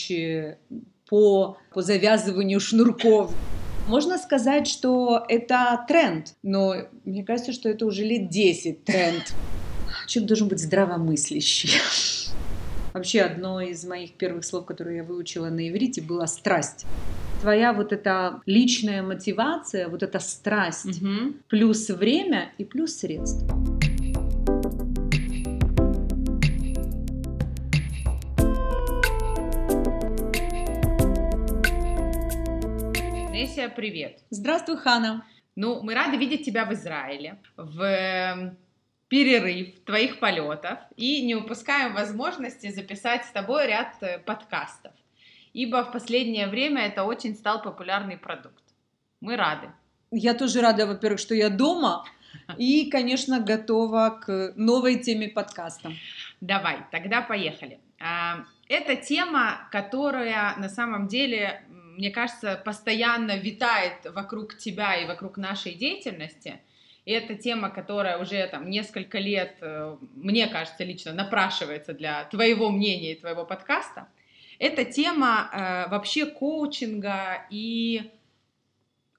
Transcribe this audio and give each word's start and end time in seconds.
коучи 0.00 0.56
по, 1.08 1.56
по 1.72 1.82
завязыванию 1.82 2.60
шнурков. 2.60 3.34
Можно 3.88 4.18
сказать, 4.18 4.68
что 4.68 5.24
это 5.28 5.84
тренд, 5.88 6.34
но 6.42 6.74
мне 7.04 7.24
кажется, 7.24 7.52
что 7.52 7.68
это 7.68 7.86
уже 7.86 8.04
лет 8.04 8.28
10 8.28 8.84
тренд. 8.84 9.34
Человек 10.06 10.28
должен 10.28 10.48
быть 10.48 10.60
здравомыслящий. 10.60 11.70
Вообще, 12.92 13.22
одно 13.22 13.60
из 13.60 13.84
моих 13.84 14.12
первых 14.12 14.44
слов, 14.44 14.66
которые 14.66 14.98
я 14.98 15.04
выучила 15.04 15.48
на 15.48 15.68
иврите, 15.68 16.02
было 16.02 16.26
страсть. 16.26 16.84
Твоя 17.40 17.72
вот 17.72 17.92
эта 17.92 18.40
личная 18.46 19.02
мотивация, 19.02 19.88
вот 19.88 20.02
эта 20.02 20.18
страсть, 20.18 21.00
угу. 21.00 21.34
плюс 21.48 21.88
время 21.88 22.52
и 22.58 22.64
плюс 22.64 22.96
средства. 22.96 23.56
Неся, 33.50 33.68
привет. 33.68 34.20
Здравствуй, 34.30 34.76
Хана. 34.76 35.26
Ну, 35.56 35.82
мы 35.82 35.94
рады 35.94 36.16
видеть 36.16 36.44
тебя 36.44 36.64
в 36.64 36.72
Израиле, 36.72 37.36
в 37.56 37.82
эм, 37.82 38.56
перерыв 39.08 39.80
твоих 39.84 40.20
полетов 40.20 40.78
и 40.96 41.26
не 41.26 41.34
упускаем 41.34 41.94
возможности 41.94 42.70
записать 42.70 43.24
с 43.24 43.30
тобой 43.32 43.66
ряд 43.66 43.96
э, 44.02 44.20
подкастов, 44.20 44.92
ибо 45.52 45.82
в 45.82 45.90
последнее 45.90 46.46
время 46.46 46.82
это 46.86 47.02
очень 47.02 47.34
стал 47.34 47.60
популярный 47.60 48.16
продукт. 48.16 48.62
Мы 49.20 49.34
рады. 49.34 49.72
Я 50.12 50.34
тоже 50.34 50.60
рада, 50.60 50.86
во-первых, 50.86 51.18
что 51.18 51.34
я 51.34 51.48
дома, 51.50 52.04
и, 52.56 52.88
конечно, 52.88 53.40
готова 53.40 54.20
к 54.24 54.52
новой 54.54 55.00
теме 55.00 55.28
подкаста. 55.28 55.90
Давай, 56.40 56.84
тогда 56.92 57.20
поехали. 57.20 57.80
А, 57.98 58.44
это 58.68 58.94
тема, 58.94 59.68
которая 59.72 60.54
на 60.56 60.68
самом 60.68 61.08
деле 61.08 61.64
мне 62.00 62.10
кажется, 62.10 62.60
постоянно 62.64 63.36
витает 63.36 64.06
вокруг 64.06 64.56
тебя 64.56 64.96
и 64.96 65.06
вокруг 65.06 65.36
нашей 65.36 65.74
деятельности. 65.74 66.58
И 67.04 67.12
это 67.12 67.34
тема, 67.34 67.68
которая 67.68 68.16
уже 68.18 68.46
там 68.46 68.70
несколько 68.70 69.18
лет, 69.18 69.58
э, 69.60 69.96
мне 70.14 70.46
кажется, 70.46 70.82
лично 70.82 71.12
напрашивается 71.12 71.92
для 71.92 72.24
твоего 72.24 72.70
мнения 72.70 73.12
и 73.12 73.20
твоего 73.20 73.44
подкаста. 73.44 74.08
Это 74.58 74.86
тема 74.86 75.50
э, 75.52 75.90
вообще 75.90 76.24
коучинга 76.24 77.46
и 77.50 78.10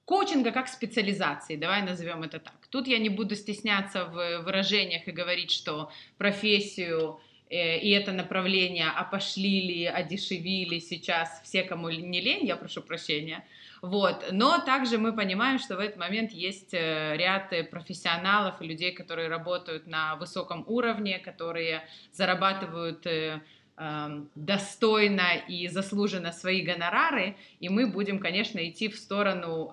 коучинга 0.04 0.50
как 0.50 0.66
специализации, 0.66 1.54
давай 1.54 1.82
назовем 1.82 2.24
это 2.24 2.40
так. 2.40 2.66
Тут 2.68 2.88
я 2.88 2.98
не 2.98 3.10
буду 3.10 3.36
стесняться 3.36 4.06
в 4.06 4.40
выражениях 4.42 5.06
и 5.06 5.12
говорить, 5.12 5.52
что 5.52 5.92
профессию 6.18 7.20
и 7.52 7.90
это 7.90 8.12
направление 8.12 8.88
опошлили, 8.88 9.84
одешевили 9.84 10.78
сейчас 10.78 11.42
все, 11.44 11.62
кому 11.62 11.90
не 11.90 12.20
лень, 12.20 12.46
я 12.46 12.56
прошу 12.56 12.80
прощения. 12.80 13.44
Вот. 13.82 14.24
Но 14.32 14.58
также 14.58 14.96
мы 14.96 15.12
понимаем, 15.12 15.58
что 15.58 15.76
в 15.76 15.80
этот 15.80 15.98
момент 15.98 16.30
есть 16.30 16.72
э, 16.72 17.16
ряд 17.16 17.52
профессионалов 17.70 18.62
и 18.62 18.66
людей, 18.66 18.92
которые 18.92 19.28
работают 19.28 19.86
на 19.86 20.16
высоком 20.16 20.64
уровне, 20.66 21.18
которые 21.18 21.82
зарабатывают 22.12 23.06
э, 23.06 23.42
эм, 23.76 24.30
достойно 24.34 25.36
и 25.46 25.68
заслуженно 25.68 26.32
свои 26.32 26.62
гонорары, 26.62 27.36
и 27.60 27.68
мы 27.68 27.86
будем, 27.86 28.18
конечно, 28.18 28.66
идти 28.66 28.88
в 28.88 28.96
сторону 28.96 29.72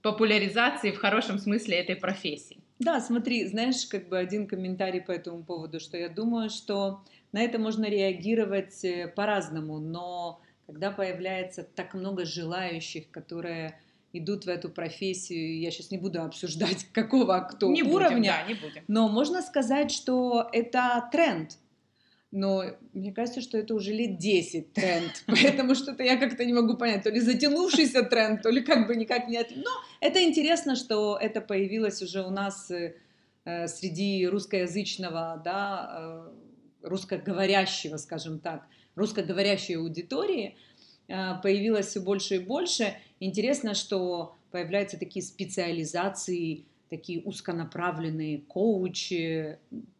популяризации 0.00 0.92
в 0.92 0.98
хорошем 0.98 1.38
смысле 1.38 1.76
этой 1.76 1.94
профессии. 1.94 2.56
Да, 2.78 3.00
смотри, 3.00 3.46
знаешь, 3.46 3.86
как 3.86 4.08
бы 4.08 4.18
один 4.18 4.46
комментарий 4.46 5.00
по 5.00 5.12
этому 5.12 5.42
поводу, 5.42 5.80
что 5.80 5.96
я 5.96 6.08
думаю, 6.08 6.50
что 6.50 7.02
на 7.32 7.42
это 7.42 7.58
можно 7.58 7.84
реагировать 7.86 8.84
э, 8.84 9.08
по-разному, 9.08 9.78
но 9.78 10.40
когда 10.66 10.90
появляется 10.90 11.62
так 11.62 11.94
много 11.94 12.24
желающих, 12.24 13.10
которые 13.10 13.80
идут 14.12 14.44
в 14.44 14.48
эту 14.48 14.68
профессию, 14.68 15.58
я 15.60 15.70
сейчас 15.70 15.90
не 15.90 15.98
буду 15.98 16.22
обсуждать, 16.22 16.86
какого 16.92 17.38
кто 17.40 17.70
не 17.70 17.82
уровня, 17.82 18.16
будем, 18.16 18.22
да, 18.22 18.42
не 18.48 18.54
будем. 18.54 18.82
но 18.88 19.08
можно 19.08 19.42
сказать, 19.42 19.90
что 19.90 20.48
это 20.52 21.08
тренд, 21.12 21.58
но 22.36 22.64
мне 22.92 23.12
кажется, 23.12 23.40
что 23.40 23.56
это 23.56 23.74
уже 23.74 23.92
лет 23.92 24.18
10 24.18 24.74
тренд, 24.74 25.24
поэтому 25.26 25.74
что-то 25.74 26.02
я 26.02 26.18
как-то 26.18 26.44
не 26.44 26.52
могу 26.52 26.76
понять, 26.76 27.02
то 27.02 27.10
ли 27.10 27.20
затянувшийся 27.20 28.02
тренд, 28.02 28.42
то 28.42 28.50
ли 28.50 28.62
как 28.62 28.86
бы 28.86 28.94
никак 28.94 29.26
не... 29.28 29.38
Но 29.56 29.70
это 30.00 30.22
интересно, 30.22 30.76
что 30.76 31.16
это 31.18 31.40
появилось 31.40 32.02
уже 32.02 32.22
у 32.22 32.30
нас 32.30 32.70
э, 32.70 32.94
э, 33.46 33.66
среди 33.68 34.26
русскоязычного, 34.26 35.40
да, 35.42 36.28
э, 36.82 36.86
русскоговорящего, 36.86 37.96
скажем 37.96 38.38
так, 38.38 38.66
русскоговорящей 38.96 39.78
аудитории, 39.78 40.56
появилось 41.06 41.86
все 41.86 42.00
больше 42.00 42.36
и 42.36 42.38
больше. 42.38 42.94
Интересно, 43.18 43.74
что 43.74 44.36
появляются 44.50 44.98
такие 44.98 45.24
специализации, 45.24 46.64
такие 46.90 47.22
узконаправленные 47.22 48.38
коучи 48.38 49.58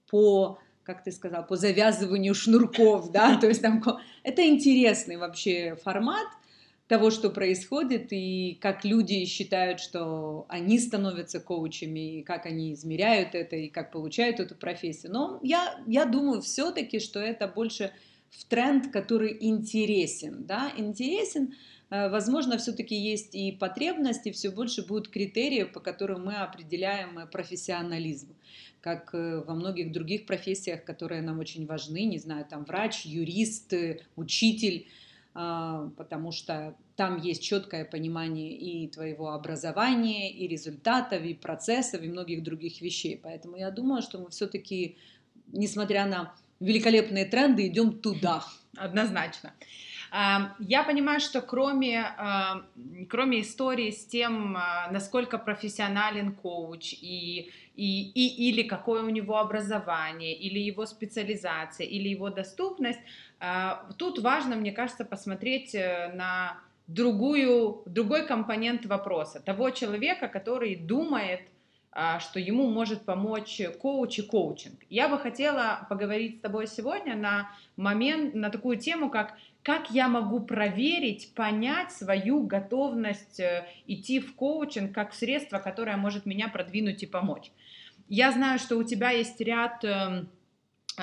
по 0.08 0.58
как 0.86 1.02
ты 1.02 1.10
сказал, 1.10 1.44
по 1.44 1.56
завязыванию 1.56 2.34
шнурков, 2.34 3.10
да, 3.10 3.36
то 3.40 3.48
есть 3.48 3.60
там 3.60 3.82
это 4.22 4.46
интересный 4.46 5.16
вообще 5.16 5.76
формат 5.82 6.28
того, 6.86 7.10
что 7.10 7.30
происходит, 7.30 8.12
и 8.12 8.56
как 8.60 8.84
люди 8.84 9.24
считают, 9.24 9.80
что 9.80 10.46
они 10.48 10.78
становятся 10.78 11.40
коучами, 11.40 12.18
и 12.18 12.22
как 12.22 12.46
они 12.46 12.72
измеряют 12.72 13.34
это, 13.34 13.56
и 13.56 13.68
как 13.68 13.90
получают 13.90 14.38
эту 14.38 14.54
профессию. 14.54 15.12
Но 15.12 15.40
я, 15.42 15.80
я 15.88 16.04
думаю 16.04 16.42
все-таки, 16.42 17.00
что 17.00 17.18
это 17.18 17.48
больше 17.48 17.90
в 18.30 18.44
тренд, 18.44 18.92
который 18.92 19.36
интересен, 19.40 20.46
да, 20.46 20.70
интересен, 20.76 21.54
возможно, 21.90 22.58
все-таки 22.58 22.94
есть 22.94 23.34
и 23.34 23.52
потребности, 23.52 24.32
все 24.32 24.50
больше 24.50 24.84
будут 24.84 25.08
критерии, 25.08 25.64
по 25.64 25.80
которым 25.80 26.24
мы 26.24 26.36
определяем 26.36 27.18
э, 27.18 27.26
профессионализм, 27.26 28.34
как 28.80 29.14
э, 29.14 29.42
во 29.46 29.54
многих 29.54 29.92
других 29.92 30.26
профессиях, 30.26 30.84
которые 30.84 31.22
нам 31.22 31.38
очень 31.38 31.66
важны, 31.66 32.04
не 32.04 32.18
знаю, 32.18 32.44
там 32.44 32.64
врач, 32.64 33.06
юрист, 33.06 33.72
учитель, 34.16 34.88
а, 35.38 35.90
потому 35.98 36.32
что 36.32 36.74
там 36.96 37.20
есть 37.20 37.42
четкое 37.42 37.84
понимание 37.84 38.56
и 38.56 38.88
твоего 38.88 39.32
образования, 39.32 40.32
и 40.32 40.48
результатов, 40.48 41.22
и 41.22 41.34
процессов, 41.34 42.02
и 42.02 42.08
многих 42.08 42.42
других 42.42 42.80
вещей. 42.80 43.20
Поэтому 43.22 43.58
я 43.58 43.70
думаю, 43.70 44.00
что 44.00 44.18
мы 44.18 44.30
все-таки, 44.30 44.96
несмотря 45.48 46.06
на 46.06 46.34
великолепные 46.58 47.26
тренды, 47.26 47.66
идем 47.66 47.98
туда. 48.00 48.42
Однозначно. 48.78 49.52
Я 50.12 50.84
понимаю, 50.86 51.20
что 51.20 51.40
кроме, 51.40 52.14
кроме 53.08 53.40
истории 53.40 53.90
с 53.90 54.06
тем, 54.06 54.56
а, 54.56 54.88
насколько 54.90 55.38
профессионален 55.38 56.32
коуч 56.32 56.92
и, 56.92 57.50
и, 57.74 58.10
и, 58.10 58.48
или 58.48 58.62
какое 58.62 59.02
у 59.02 59.10
него 59.10 59.38
образование, 59.38 60.34
или 60.34 60.58
его 60.58 60.86
специализация, 60.86 61.86
или 61.86 62.08
его 62.08 62.30
доступность, 62.30 63.00
а, 63.38 63.86
тут 63.98 64.18
важно, 64.18 64.56
мне 64.56 64.72
кажется, 64.72 65.04
посмотреть 65.04 65.74
э, 65.74 66.10
на 66.14 66.58
другую, 66.86 67.82
другой 67.86 68.26
компонент 68.26 68.86
вопроса. 68.86 69.40
Того 69.40 69.70
человека, 69.70 70.28
который 70.28 70.76
думает, 70.76 71.40
а, 71.92 72.20
что 72.20 72.38
ему 72.38 72.68
может 72.68 73.04
помочь 73.04 73.60
коуч 73.80 74.18
и 74.18 74.22
коучинг. 74.22 74.80
Я 74.90 75.08
бы 75.08 75.18
хотела 75.18 75.86
поговорить 75.88 76.38
с 76.38 76.40
тобой 76.40 76.66
сегодня 76.66 77.14
на 77.16 77.50
момент, 77.76 78.34
на 78.34 78.50
такую 78.50 78.78
тему, 78.78 79.10
как 79.10 79.36
как 79.66 79.90
я 79.90 80.06
могу 80.06 80.38
проверить, 80.38 81.34
понять 81.34 81.90
свою 81.90 82.44
готовность 82.46 83.40
э, 83.40 83.66
идти 83.88 84.20
в 84.20 84.36
коучинг 84.36 84.94
как 84.94 85.12
средство, 85.12 85.58
которое 85.58 85.96
может 85.96 86.24
меня 86.24 86.46
продвинуть 86.46 87.02
и 87.02 87.06
помочь. 87.06 87.50
Я 88.08 88.30
знаю, 88.30 88.60
что 88.60 88.76
у 88.76 88.84
тебя 88.84 89.10
есть 89.10 89.40
ряд 89.40 89.84
эм, 89.84 90.28
э, 90.96 91.02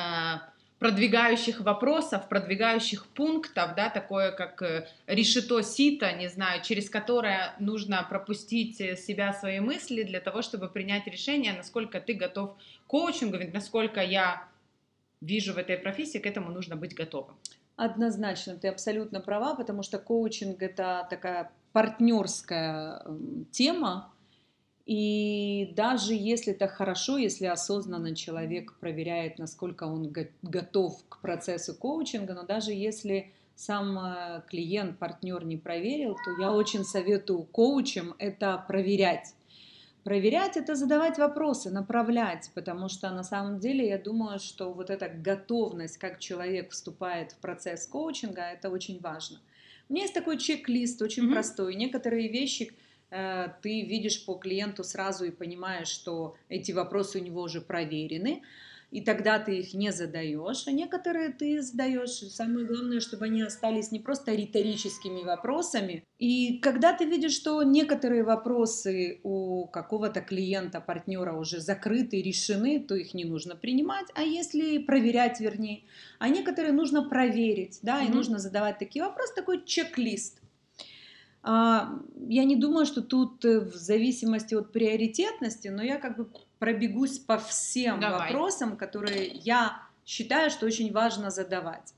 продвигающих 0.79 1.59
вопросов, 1.59 2.29
продвигающих 2.29 3.05
пунктов, 3.07 3.75
да, 3.75 3.89
такое 3.89 4.31
как 4.31 4.61
э, 4.61 4.87
решето 5.07 5.61
сито, 5.61 6.13
не 6.13 6.29
знаю, 6.29 6.63
через 6.63 6.89
которое 6.89 7.55
нужно 7.59 8.07
пропустить 8.09 8.77
себя, 8.77 9.33
свои 9.33 9.59
мысли 9.59 10.03
для 10.03 10.21
того, 10.21 10.41
чтобы 10.41 10.69
принять 10.69 11.05
решение, 11.05 11.51
насколько 11.51 11.99
ты 11.99 12.13
готов 12.13 12.55
к 12.85 12.87
коучингу, 12.87 13.39
насколько 13.51 14.01
я 14.01 14.47
вижу 15.19 15.51
в 15.51 15.57
этой 15.57 15.77
профессии, 15.77 16.19
к 16.19 16.25
этому 16.25 16.49
нужно 16.49 16.77
быть 16.77 16.95
готовым. 16.95 17.35
Однозначно, 17.75 18.55
ты 18.55 18.67
абсолютно 18.67 19.19
права, 19.19 19.55
потому 19.55 19.83
что 19.83 19.97
коучинг 19.97 20.61
это 20.61 21.07
такая 21.09 21.51
партнерская 21.71 23.01
эм, 23.05 23.45
тема, 23.51 24.13
и 24.85 25.73
даже 25.75 26.13
если 26.13 26.53
это 26.53 26.67
хорошо, 26.67 27.17
если 27.17 27.45
осознанно 27.45 28.15
человек 28.15 28.73
проверяет, 28.79 29.39
насколько 29.39 29.85
он 29.85 30.13
готов 30.41 31.01
к 31.07 31.21
процессу 31.21 31.73
коучинга, 31.73 32.33
но 32.33 32.43
даже 32.43 32.73
если 32.73 33.31
сам 33.55 33.97
э, 33.97 34.41
клиент, 34.47 34.99
партнер 34.99 35.45
не 35.45 35.57
проверил, 35.57 36.15
то 36.25 36.41
я 36.41 36.51
очень 36.51 36.83
советую 36.83 37.43
коучам 37.43 38.13
это 38.17 38.63
проверять. 38.67 39.33
Проверять 40.03 40.57
это 40.57 40.75
задавать 40.75 41.17
вопросы, 41.17 41.69
направлять, 41.69 42.51
потому 42.53 42.89
что 42.89 43.09
на 43.11 43.23
самом 43.23 43.59
деле 43.59 43.87
я 43.87 43.97
думаю, 43.97 44.39
что 44.39 44.73
вот 44.73 44.89
эта 44.89 45.07
готовность, 45.07 45.97
как 45.97 46.19
человек 46.19 46.71
вступает 46.71 47.31
в 47.31 47.37
процесс 47.37 47.87
коучинга, 47.87 48.41
это 48.41 48.69
очень 48.69 48.99
важно. 48.99 49.39
У 49.87 49.93
меня 49.93 50.03
есть 50.03 50.13
такой 50.13 50.37
чек-лист, 50.37 51.01
очень 51.01 51.29
mm-hmm. 51.29 51.33
простой. 51.33 51.75
Некоторые 51.75 52.27
вещи 52.27 52.73
э, 53.11 53.47
ты 53.61 53.83
видишь 53.83 54.25
по 54.25 54.35
клиенту 54.35 54.83
сразу 54.83 55.23
и 55.23 55.31
понимаешь, 55.31 55.87
что 55.87 56.35
эти 56.49 56.73
вопросы 56.73 57.19
у 57.19 57.23
него 57.23 57.41
уже 57.41 57.61
проверены 57.61 58.43
и 58.93 59.01
тогда 59.01 59.39
ты 59.39 59.57
их 59.57 59.73
не 59.73 59.91
задаешь, 59.91 60.67
а 60.67 60.71
некоторые 60.71 61.29
ты 61.29 61.63
задаешь. 61.63 62.11
Самое 62.11 62.67
главное, 62.67 62.99
чтобы 62.99 63.25
они 63.25 63.41
остались 63.41 63.91
не 63.91 63.99
просто 63.99 64.35
риторическими 64.35 65.23
вопросами. 65.23 66.03
И 66.19 66.59
когда 66.59 66.93
ты 66.93 67.05
видишь, 67.05 67.33
что 67.33 67.63
некоторые 67.63 68.23
вопросы 68.23 69.19
у 69.23 69.65
какого-то 69.65 70.21
клиента, 70.21 70.79
партнера 70.79 71.33
уже 71.33 71.59
закрыты, 71.59 72.21
решены, 72.21 72.79
то 72.79 72.93
их 72.93 73.15
не 73.15 73.25
нужно 73.25 73.55
принимать, 73.55 74.05
а 74.13 74.21
если 74.21 74.77
проверять, 74.77 75.39
вернее, 75.39 75.85
а 76.19 76.29
некоторые 76.29 76.71
нужно 76.71 77.01
проверить, 77.01 77.79
да, 77.81 77.99
mm-hmm. 77.99 78.11
и 78.11 78.13
нужно 78.13 78.37
задавать 78.37 78.77
такие 78.77 79.03
вопросы, 79.03 79.33
такой 79.33 79.65
чек-лист. 79.65 80.39
А, 81.41 81.99
я 82.29 82.43
не 82.45 82.55
думаю, 82.55 82.85
что 82.85 83.01
тут 83.01 83.43
э, 83.43 83.59
в 83.59 83.75
зависимости 83.75 84.55
от 84.55 84.71
приоритетности, 84.71 85.67
но 85.67 85.81
я 85.81 85.97
как 85.97 86.15
бы 86.15 86.29
пробегусь 86.63 87.19
по 87.19 87.37
всем 87.37 87.99
Давай. 87.99 88.31
вопросам, 88.31 88.77
которые 88.77 89.27
я 89.27 89.85
считаю, 90.05 90.49
что 90.49 90.65
очень 90.65 90.93
важно 90.93 91.29
задавать. 91.29 91.93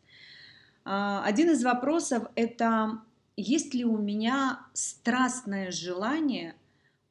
А, 0.83 1.23
один 1.23 1.51
из 1.51 1.63
вопросов 1.63 2.23
это 2.33 2.99
есть 3.37 3.75
ли 3.75 3.85
у 3.85 3.95
меня 3.99 4.65
страстное 4.73 5.69
желание 5.69 6.55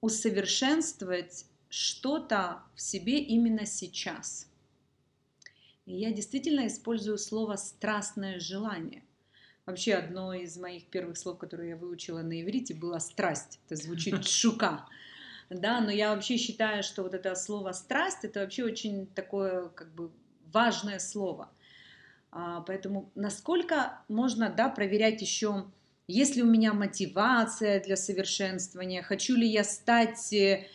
усовершенствовать 0.01 1.47
что-то 1.69 2.65
в 2.75 2.81
себе 2.81 3.21
именно 3.21 3.67
сейчас. 3.67 4.49
И 5.87 5.95
я 5.95 6.11
действительно 6.11 6.67
использую 6.67 7.19
слово 7.19 7.55
страстное 7.55 8.41
желание. 8.41 9.05
Вообще 9.65 9.95
одно 9.95 10.35
из 10.35 10.56
моих 10.56 10.87
первых 10.87 11.17
слов, 11.17 11.39
которые 11.39 11.69
я 11.69 11.77
выучила 11.77 12.23
на 12.23 12.43
иврите, 12.43 12.75
было 12.75 12.99
страсть. 12.99 13.61
Это 13.69 13.81
звучит 13.81 14.25
шука 14.27 14.89
да, 15.50 15.81
но 15.81 15.91
я 15.91 16.14
вообще 16.14 16.37
считаю, 16.37 16.82
что 16.82 17.02
вот 17.02 17.14
это 17.14 17.35
слово 17.35 17.73
страсть, 17.73 18.25
это 18.25 18.41
вообще 18.41 18.64
очень 18.64 19.06
такое, 19.06 19.69
как 19.69 19.93
бы, 19.94 20.11
важное 20.52 20.99
слово. 20.99 21.50
А, 22.31 22.61
поэтому 22.62 23.11
насколько 23.14 23.99
можно, 24.08 24.49
да, 24.49 24.69
проверять 24.69 25.20
еще, 25.20 25.67
есть 26.08 26.37
ли 26.37 26.43
у 26.43 26.46
меня 26.46 26.73
мотивация 26.73 27.82
для 27.82 27.96
совершенствования, 27.96 29.02
хочу 29.02 29.37
ли 29.37 29.46
я 29.46 29.64
стать 29.64 30.32
э, 30.32 30.67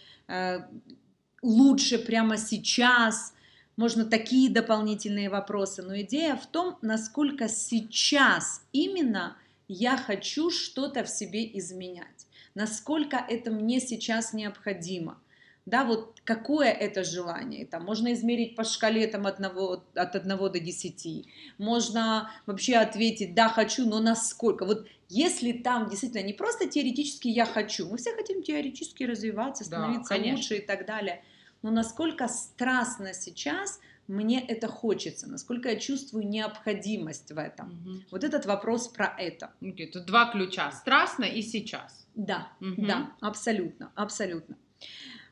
лучше 1.42 2.00
прямо 2.00 2.38
сейчас, 2.38 3.34
можно 3.76 4.06
такие 4.06 4.50
дополнительные 4.50 5.30
вопросы, 5.30 5.82
но 5.82 6.00
идея 6.02 6.36
в 6.36 6.46
том, 6.48 6.78
насколько 6.82 7.48
сейчас 7.48 8.62
именно 8.74 9.38
я 9.68 9.98
хочу 9.98 10.50
что-то 10.50 11.04
в 11.04 11.10
себе 11.10 11.58
изменять 11.58 12.28
насколько 12.56 13.18
это 13.18 13.52
мне 13.52 13.80
сейчас 13.80 14.34
необходимо. 14.34 15.20
Да, 15.66 15.84
вот 15.84 16.20
какое 16.24 16.72
это 16.72 17.04
желание, 17.04 17.64
там 17.64 17.86
можно 17.86 18.12
измерить 18.14 18.56
по 18.56 18.64
шкале 18.64 19.06
там, 19.06 19.28
одного, 19.28 19.84
от 19.94 20.16
1 20.16 20.38
до 20.38 20.60
10, 20.60 21.28
можно 21.60 22.32
вообще 22.48 22.78
ответить, 22.78 23.36
да, 23.36 23.50
хочу, 23.50 23.88
но 23.88 24.00
насколько. 24.00 24.66
Вот 24.66 24.88
если 25.10 25.52
там 25.52 25.88
действительно 25.88 26.24
не 26.24 26.34
просто 26.34 26.68
теоретически 26.68 27.28
я 27.28 27.46
хочу, 27.46 27.88
мы 27.88 27.98
все 27.98 28.16
хотим 28.16 28.42
теоретически 28.42 29.04
развиваться, 29.04 29.64
становиться 29.64 30.16
да, 30.18 30.32
лучше 30.32 30.56
и 30.56 30.62
так 30.62 30.88
далее, 30.88 31.24
но 31.62 31.70
насколько 31.70 32.28
страстно 32.28 33.14
сейчас 33.14 33.80
мне 34.10 34.44
это 34.44 34.68
хочется, 34.68 35.30
насколько 35.30 35.70
я 35.70 35.76
чувствую 35.76 36.28
необходимость 36.28 37.32
в 37.32 37.38
этом. 37.38 37.68
Угу. 37.68 38.04
Вот 38.12 38.24
этот 38.24 38.48
вопрос 38.48 38.88
про 38.88 39.14
это. 39.18 39.52
Okay, 39.62 39.86
тут 39.86 40.06
два 40.06 40.32
ключа, 40.32 40.72
страстно 40.72 41.26
и 41.26 41.44
сейчас. 41.44 42.08
Да, 42.16 42.52
угу. 42.60 42.86
да, 42.86 43.12
абсолютно, 43.22 43.92
абсолютно. 43.96 44.58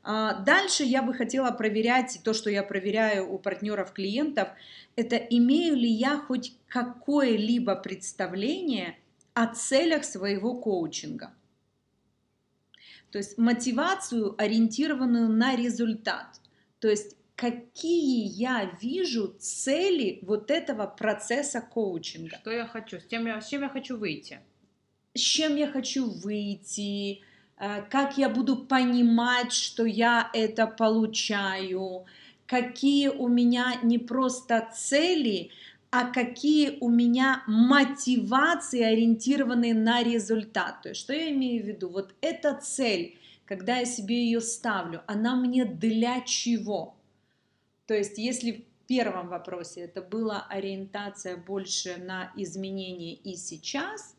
А, 0.03 0.35
дальше 0.41 0.83
я 0.83 1.01
бы 1.01 1.15
хотела 1.15 1.51
проверять, 1.51 2.21
то, 2.23 2.33
что 2.33 2.51
я 2.51 2.61
проверяю 2.61 3.33
у 3.33 3.39
партнеров 3.39 3.93
клиентов, 3.93 4.49
это 4.95 5.15
имею 5.15 5.75
ли 5.75 5.89
я 5.89 6.17
хоть 6.17 6.53
какое-либо 6.67 7.75
представление 7.75 8.97
о 9.33 9.47
целях 9.47 10.05
своего 10.05 10.53
коучинга. 10.53 11.33
То 13.11 13.17
есть 13.17 13.39
мотивацию, 13.39 14.35
ориентированную 14.37 15.29
на 15.29 15.55
результат. 15.55 16.39
То 16.79 16.89
есть 16.89 17.17
какие 17.37 18.27
я 18.27 18.69
вижу 18.81 19.33
цели 19.39 20.19
вот 20.23 20.51
этого 20.51 20.85
процесса 20.87 21.61
коучинга. 21.61 22.37
Что 22.41 22.51
я 22.51 22.67
хочу, 22.67 22.99
с, 22.99 23.05
тем 23.05 23.25
я, 23.27 23.39
с 23.39 23.47
чем 23.47 23.61
я 23.61 23.69
хочу 23.69 23.95
выйти 23.95 24.41
с 25.17 25.19
чем 25.19 25.55
я 25.55 25.67
хочу 25.67 26.09
выйти, 26.09 27.21
э, 27.57 27.81
как 27.89 28.17
я 28.17 28.29
буду 28.29 28.55
понимать, 28.55 29.51
что 29.51 29.85
я 29.85 30.29
это 30.33 30.67
получаю, 30.67 32.05
какие 32.45 33.09
у 33.09 33.27
меня 33.27 33.75
не 33.83 33.97
просто 33.97 34.69
цели, 34.73 35.49
а 35.89 36.05
какие 36.05 36.77
у 36.81 36.89
меня 36.89 37.43
мотивации, 37.47 38.81
ориентированные 38.81 39.73
на 39.73 40.03
результат. 40.03 40.81
То 40.83 40.89
есть, 40.89 41.01
что 41.01 41.13
я 41.13 41.31
имею 41.31 41.63
в 41.63 41.67
виду? 41.67 41.89
Вот 41.89 42.13
эта 42.21 42.53
цель, 42.53 43.17
когда 43.45 43.77
я 43.77 43.85
себе 43.85 44.25
ее 44.25 44.41
ставлю, 44.41 45.01
она 45.07 45.35
мне 45.35 45.65
для 45.65 46.21
чего? 46.21 46.96
То 47.87 47.93
есть, 47.95 48.17
если 48.17 48.51
в 48.51 48.87
первом 48.87 49.29
вопросе 49.29 49.81
это 49.81 50.01
была 50.01 50.45
ориентация 50.49 51.37
больше 51.37 51.97
на 51.97 52.31
изменения 52.35 53.15
и 53.15 53.35
сейчас, 53.35 54.15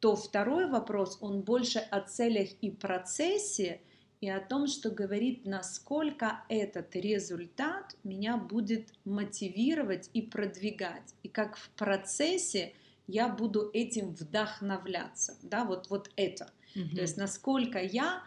то 0.00 0.16
второй 0.16 0.68
вопрос, 0.68 1.18
он 1.20 1.42
больше 1.42 1.78
о 1.78 2.00
целях 2.00 2.48
и 2.60 2.70
процессе, 2.70 3.80
и 4.20 4.28
о 4.28 4.40
том, 4.40 4.66
что 4.66 4.90
говорит, 4.90 5.44
насколько 5.44 6.42
этот 6.48 6.96
результат 6.96 7.96
меня 8.02 8.36
будет 8.36 8.92
мотивировать 9.04 10.10
и 10.14 10.22
продвигать, 10.22 11.14
и 11.22 11.28
как 11.28 11.56
в 11.56 11.68
процессе 11.70 12.72
я 13.06 13.28
буду 13.28 13.70
этим 13.72 14.14
вдохновляться, 14.14 15.36
да, 15.42 15.64
вот, 15.64 15.90
вот 15.90 16.10
это. 16.16 16.50
Угу. 16.74 16.96
То 16.96 17.00
есть 17.02 17.16
насколько 17.16 17.78
я 17.78 18.22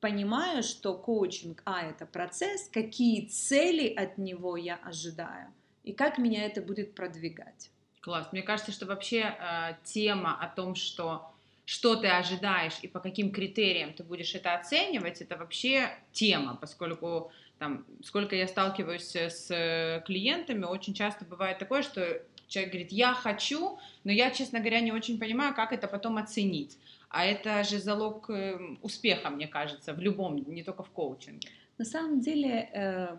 понимаю, 0.00 0.62
что 0.62 0.94
коучинг, 0.94 1.62
а, 1.64 1.82
это 1.82 2.06
процесс, 2.06 2.68
какие 2.68 3.26
цели 3.26 3.88
от 3.88 4.18
него 4.18 4.56
я 4.56 4.76
ожидаю, 4.76 5.52
и 5.84 5.92
как 5.92 6.18
меня 6.18 6.44
это 6.44 6.62
будет 6.62 6.94
продвигать. 6.94 7.70
Класс. 8.00 8.28
Мне 8.32 8.42
кажется, 8.42 8.72
что 8.72 8.86
вообще 8.86 9.36
э, 9.38 9.74
тема 9.84 10.38
о 10.40 10.48
том, 10.48 10.74
что 10.74 11.32
что 11.64 11.96
ты 11.96 12.08
ожидаешь 12.08 12.78
и 12.80 12.88
по 12.88 12.98
каким 12.98 13.30
критериям 13.30 13.92
ты 13.92 14.02
будешь 14.02 14.34
это 14.34 14.54
оценивать, 14.54 15.20
это 15.20 15.36
вообще 15.36 15.90
тема, 16.12 16.56
поскольку 16.58 17.30
там, 17.58 17.84
сколько 18.02 18.34
я 18.34 18.48
сталкиваюсь 18.48 19.14
с 19.14 20.02
клиентами, 20.06 20.64
очень 20.64 20.94
часто 20.94 21.26
бывает 21.26 21.58
такое, 21.58 21.82
что 21.82 22.22
человек 22.46 22.72
говорит, 22.72 22.92
я 22.92 23.12
хочу, 23.12 23.78
но 24.04 24.10
я, 24.10 24.30
честно 24.30 24.60
говоря, 24.60 24.80
не 24.80 24.92
очень 24.92 25.18
понимаю, 25.18 25.54
как 25.54 25.74
это 25.74 25.88
потом 25.88 26.16
оценить. 26.16 26.78
А 27.08 27.24
это 27.24 27.64
же 27.64 27.78
залог 27.78 28.30
э, 28.30 28.58
успеха, 28.82 29.30
мне 29.30 29.48
кажется, 29.48 29.94
в 29.94 29.98
любом, 29.98 30.36
не 30.36 30.62
только 30.62 30.82
в 30.82 30.90
коучинге. 30.90 31.48
На 31.78 31.84
самом 31.84 32.20
деле, 32.20 32.70
э, 32.72 33.16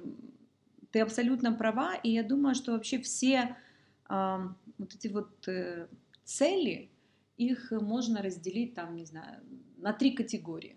ты 0.91 1.00
абсолютно 1.00 1.53
права, 1.53 1.96
и 1.96 2.12
я 2.12 2.24
думаю, 2.24 2.55
что 2.55 2.74
вообще 2.74 3.00
все 3.00 3.55
вот 4.10 4.96
эти 4.96 5.08
вот 5.08 5.48
э, 5.48 5.88
цели, 6.24 6.89
их 7.38 7.72
можно 7.72 8.22
разделить 8.24 8.74
там, 8.74 8.96
не 8.96 9.05
знаю, 9.05 9.41
на 9.77 9.93
три 9.93 10.12
категории, 10.12 10.75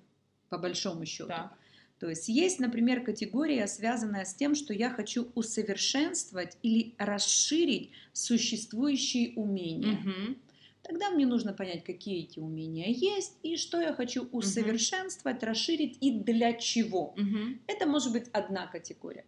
по 0.49 0.59
большому 0.59 1.07
счету. 1.07 1.29
Да. 1.29 1.53
То 1.99 2.09
есть 2.09 2.29
есть, 2.29 2.59
например, 2.59 3.05
категория, 3.05 3.67
связанная 3.69 4.25
с 4.25 4.35
тем, 4.35 4.55
что 4.55 4.75
я 4.75 4.91
хочу 4.91 5.31
усовершенствовать 5.35 6.59
или 6.63 6.95
расширить 6.99 7.93
существующие 8.13 9.35
умения. 9.37 9.99
Угу. 9.99 10.37
Тогда 10.83 11.11
мне 11.11 11.27
нужно 11.27 11.53
понять, 11.53 11.85
какие 11.85 12.25
эти 12.25 12.41
умения 12.41 12.89
есть 12.89 13.37
и 13.43 13.57
что 13.57 13.81
я 13.81 13.93
хочу 13.93 14.29
усовершенствовать, 14.33 15.39
угу. 15.39 15.47
расширить 15.47 15.97
и 16.01 16.11
для 16.11 16.55
чего. 16.55 17.15
Угу. 17.17 17.59
Это 17.69 17.87
может 17.87 18.13
быть 18.13 18.29
одна 18.33 18.67
категория. 18.67 19.25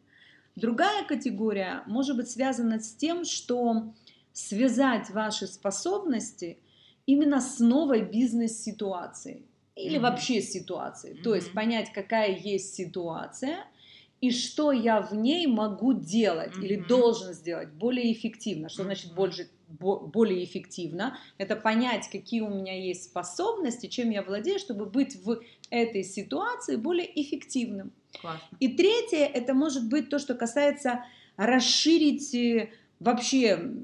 Другая 0.57 1.05
категория 1.05 1.83
может 1.87 2.17
быть 2.17 2.31
связана 2.31 2.81
с 2.81 2.95
тем, 2.95 3.25
что 3.25 3.93
связать 4.33 5.11
ваши 5.11 5.47
способности 5.47 6.59
именно 7.07 7.41
с 7.41 7.59
новой 7.59 8.03
бизнес-ситуацией 8.03 9.47
или 9.77 9.97
mm-hmm. 9.97 10.01
вообще 10.01 10.41
ситуацией. 10.41 11.15
Mm-hmm. 11.15 11.23
То 11.23 11.35
есть 11.35 11.53
понять, 11.53 11.93
какая 11.93 12.37
есть 12.37 12.75
ситуация 12.75 13.65
и 14.25 14.31
что 14.31 14.73
я 14.73 15.03
в 15.03 15.15
ней 15.15 15.47
могу 15.47 15.93
делать 15.93 16.57
mm-hmm. 16.57 16.65
или 16.65 16.77
должен 16.77 17.35
сделать 17.35 17.69
более 17.69 18.11
эффективно. 18.11 18.71
Что 18.71 18.81
mm-hmm. 18.81 18.87
значит 18.87 19.13
больше, 19.13 19.51
более 19.69 20.43
эффективно, 20.43 21.19
это 21.37 21.57
понять, 21.57 22.09
какие 22.11 22.41
у 22.41 22.49
меня 22.49 22.75
есть 22.75 23.05
способности, 23.05 23.87
чем 23.87 24.09
я 24.09 24.23
владею, 24.23 24.59
чтобы 24.59 24.87
быть 24.87 25.17
в 25.23 25.43
этой 25.69 26.05
ситуации 26.05 26.77
более 26.77 27.07
эффективным. 27.21 27.93
Классно. 28.19 28.57
И 28.61 28.69
третье, 28.69 29.27
это 29.27 29.53
может 29.53 29.91
быть 29.91 30.09
то, 30.09 30.19
что 30.19 30.35
касается 30.35 31.05
расширить 31.37 32.35
э, 32.35 32.71
вообще, 33.01 33.75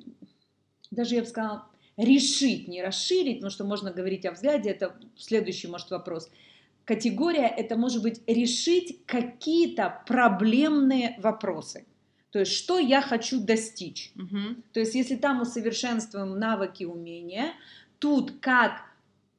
даже 0.90 1.16
я 1.16 1.20
бы 1.20 1.26
сказала, 1.26 1.66
решить, 1.98 2.66
не 2.66 2.82
расширить, 2.82 3.36
потому 3.40 3.50
что 3.50 3.64
можно 3.64 3.92
говорить 3.92 4.24
о 4.24 4.32
взгляде, 4.32 4.70
это 4.70 4.96
следующий, 5.16 5.68
может, 5.68 5.90
вопрос. 5.90 6.30
Категория– 6.90 7.46
это 7.56 7.76
может 7.76 8.02
быть 8.02 8.20
решить 8.26 9.06
какие-то 9.06 10.02
проблемные 10.08 11.14
вопросы. 11.20 11.86
То 12.32 12.40
есть, 12.40 12.50
что 12.50 12.80
я 12.80 13.00
хочу 13.00 13.38
достичь. 13.38 14.10
Угу. 14.16 14.56
То 14.72 14.80
есть, 14.80 14.96
если 14.96 15.14
там 15.14 15.40
усовершенствуем 15.40 16.36
навыки, 16.36 16.82
умения, 16.82 17.52
тут 18.00 18.40
как 18.40 18.72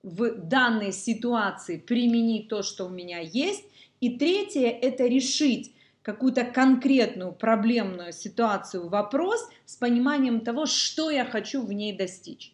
в 0.01 0.29
данной 0.33 0.93
ситуации 0.93 1.77
применить 1.77 2.47
то, 2.47 2.63
что 2.63 2.85
у 2.85 2.89
меня 2.89 3.19
есть. 3.19 3.65
И 3.99 4.17
третье– 4.17 4.69
это 4.81 5.05
решить 5.07 5.73
какую-то 6.03 6.45
конкретную 6.45 7.33
проблемную 7.33 8.13
ситуацию, 8.13 8.87
вопрос 8.87 9.45
с 9.65 9.75
пониманием 9.75 10.39
того, 10.39 10.67
что 10.67 11.09
я 11.11 11.25
хочу 11.25 11.63
в 11.63 11.73
ней 11.73 11.91
достичь. 11.91 12.53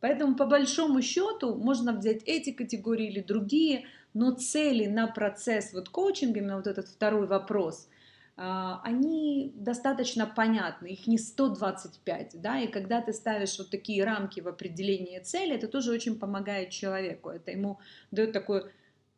Поэтому 0.00 0.36
по 0.36 0.44
большому 0.44 1.00
счету 1.00 1.54
можно 1.54 1.94
взять 1.94 2.22
эти 2.26 2.52
категории 2.52 3.08
или 3.08 3.20
другие, 3.20 3.86
но 4.14 4.32
цели 4.32 4.86
на 4.86 5.06
процесс 5.06 5.72
вот 5.72 5.88
коучинга, 5.88 6.40
именно 6.40 6.56
вот 6.56 6.66
этот 6.66 6.88
второй 6.88 7.26
вопрос, 7.26 7.88
а, 8.36 8.80
они 8.84 9.52
достаточно 9.56 10.26
понятны, 10.26 10.88
их 10.88 11.06
не 11.06 11.18
125, 11.18 12.40
да, 12.40 12.60
и 12.60 12.68
когда 12.68 13.00
ты 13.00 13.12
ставишь 13.12 13.58
вот 13.58 13.70
такие 13.70 14.04
рамки 14.04 14.40
в 14.40 14.48
определении 14.48 15.18
цели, 15.18 15.56
это 15.56 15.68
тоже 15.68 15.92
очень 15.92 16.18
помогает 16.18 16.70
человеку, 16.70 17.30
это 17.30 17.50
ему 17.50 17.80
дает 18.10 18.32
такой 18.32 18.64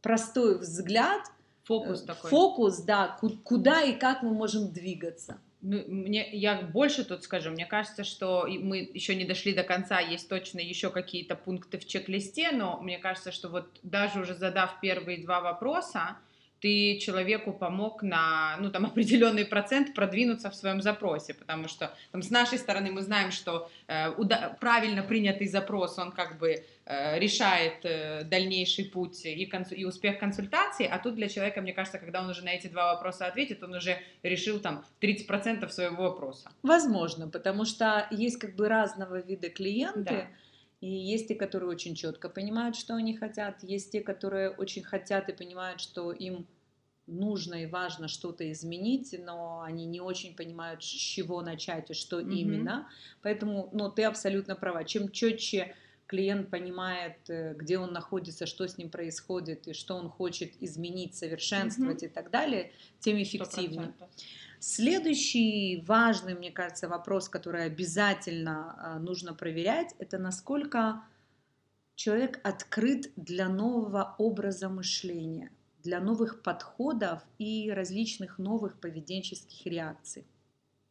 простой 0.02 0.58
взгляд– 0.58 1.22
Фокус 1.70 2.02
э, 2.02 2.06
такой. 2.06 2.30
Фокус, 2.30 2.78
да, 2.82 3.16
куда 3.44 3.82
и 3.82 3.96
как 3.96 4.22
мы 4.22 4.32
можем 4.34 4.72
двигаться. 4.72 5.38
Ну, 5.62 5.84
мне, 5.88 6.28
я 6.32 6.62
больше 6.62 7.04
тут 7.04 7.22
скажу, 7.22 7.50
мне 7.50 7.66
кажется, 7.66 8.02
что 8.02 8.46
мы 8.48 8.78
еще 8.94 9.14
не 9.14 9.24
дошли 9.24 9.52
до 9.52 9.62
конца, 9.62 10.00
есть 10.00 10.28
точно 10.28 10.58
еще 10.60 10.90
какие-то 10.90 11.36
пункты 11.36 11.78
в 11.78 11.86
чек-листе, 11.86 12.50
но 12.52 12.80
мне 12.80 12.98
кажется, 12.98 13.30
что 13.30 13.48
вот 13.48 13.68
даже 13.82 14.20
уже 14.20 14.34
задав 14.34 14.80
первые 14.80 15.22
два 15.22 15.40
вопроса, 15.42 16.16
ты 16.60 16.98
человеку 16.98 17.52
помог 17.52 18.02
на, 18.02 18.56
ну, 18.60 18.70
там, 18.70 18.86
определенный 18.86 19.44
процент 19.44 19.94
продвинуться 19.94 20.50
в 20.50 20.54
своем 20.54 20.80
запросе, 20.80 21.34
потому 21.34 21.68
что 21.68 21.94
там, 22.12 22.22
с 22.22 22.30
нашей 22.30 22.58
стороны 22.58 22.90
мы 22.90 23.02
знаем, 23.02 23.30
что 23.30 23.70
э, 23.86 24.10
уда- 24.10 24.56
правильно 24.60 25.02
принятый 25.02 25.46
запрос, 25.46 25.98
он 25.98 26.12
как 26.12 26.38
бы 26.38 26.64
решает 27.18 27.84
э, 27.84 28.24
дальнейший 28.24 28.84
путь 28.86 29.24
и, 29.24 29.46
консу- 29.46 29.74
и 29.74 29.84
успех 29.84 30.18
консультации, 30.18 30.86
а 30.86 30.98
тут 30.98 31.14
для 31.14 31.28
человека, 31.28 31.60
мне 31.60 31.72
кажется, 31.72 31.98
когда 31.98 32.20
он 32.20 32.28
уже 32.30 32.44
на 32.44 32.50
эти 32.50 32.66
два 32.66 32.94
вопроса 32.94 33.26
ответит, 33.26 33.62
он 33.62 33.74
уже 33.74 33.98
решил 34.22 34.58
там 34.60 34.84
30% 35.00 35.68
своего 35.68 36.04
вопроса. 36.04 36.50
Возможно, 36.62 37.28
потому 37.28 37.64
что 37.64 38.06
есть 38.10 38.38
как 38.38 38.56
бы 38.56 38.68
разного 38.68 39.20
вида 39.20 39.50
клиенты, 39.50 40.04
Да. 40.04 40.26
И 40.80 40.88
есть 40.88 41.28
те, 41.28 41.34
которые 41.34 41.68
очень 41.68 41.94
четко 41.94 42.30
понимают, 42.30 42.74
что 42.74 42.94
они 42.94 43.14
хотят, 43.14 43.62
есть 43.62 43.92
те, 43.92 44.00
которые 44.00 44.48
очень 44.48 44.82
хотят 44.82 45.28
и 45.28 45.32
понимают, 45.34 45.78
что 45.82 46.10
им 46.10 46.46
нужно 47.06 47.64
и 47.64 47.66
важно 47.66 48.08
что-то 48.08 48.50
изменить, 48.50 49.14
но 49.18 49.60
они 49.60 49.84
не 49.84 50.00
очень 50.00 50.34
понимают, 50.34 50.82
с 50.82 50.86
чего 50.86 51.42
начать 51.42 51.90
и 51.90 51.94
что 51.94 52.16
Мгм. 52.20 52.30
именно. 52.30 52.88
Поэтому, 53.22 53.68
ну, 53.72 53.90
ты 53.90 54.04
абсолютно 54.04 54.56
права. 54.56 54.84
Чем 54.84 55.10
четче 55.10 55.74
клиент 56.10 56.50
понимает, 56.50 57.30
э, 57.30 57.54
где 57.54 57.78
он 57.78 57.92
находится, 57.92 58.44
что 58.44 58.66
с 58.66 58.76
ним 58.76 58.90
происходит 58.90 59.68
и 59.68 59.74
что 59.74 59.94
он 59.94 60.08
хочет 60.08 60.60
изменить, 60.60 61.14
совершенствовать 61.14 62.02
и 62.02 62.08
так 62.08 62.30
далее, 62.30 62.72
тем 62.98 63.16
эффективнее. 63.22 63.94
100%. 64.00 64.08
Следующий 64.58 65.84
важный, 65.86 66.34
мне 66.34 66.50
кажется, 66.50 66.88
вопрос, 66.88 67.28
который 67.28 67.64
обязательно 67.64 68.56
а, 68.76 68.98
нужно 68.98 69.34
проверять, 69.34 69.94
это 70.00 70.18
насколько 70.18 71.00
человек 71.94 72.40
открыт 72.42 73.12
для 73.14 73.48
нового 73.48 74.16
образа 74.18 74.68
мышления, 74.68 75.52
для 75.84 76.00
новых 76.00 76.42
подходов 76.42 77.22
и 77.38 77.70
различных 77.70 78.38
новых 78.38 78.80
поведенческих 78.80 79.64
реакций. 79.64 80.26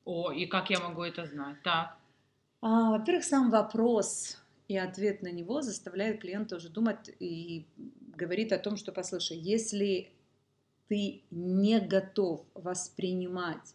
О, 0.05 0.31
и 0.31 0.45
как 0.45 0.69
я 0.69 0.79
могу 0.79 1.03
это 1.03 1.25
знать? 1.25 1.57
Так. 1.63 1.97
А, 2.61 2.91
Во-первых, 2.91 3.25
сам 3.25 3.51
вопрос 3.51 4.37
и 4.69 4.77
ответ 4.77 5.23
на 5.23 5.31
него 5.31 5.61
заставляет 5.61 6.21
клиента 6.21 6.55
уже 6.55 6.69
думать 6.69 7.09
и 7.19 7.65
говорит 8.15 8.53
о 8.53 8.59
том, 8.59 8.77
что, 8.77 8.91
послушай, 8.91 9.37
если 9.37 10.11
ты 10.87 11.23
не 11.31 11.79
готов 11.79 12.45
воспринимать 12.53 13.73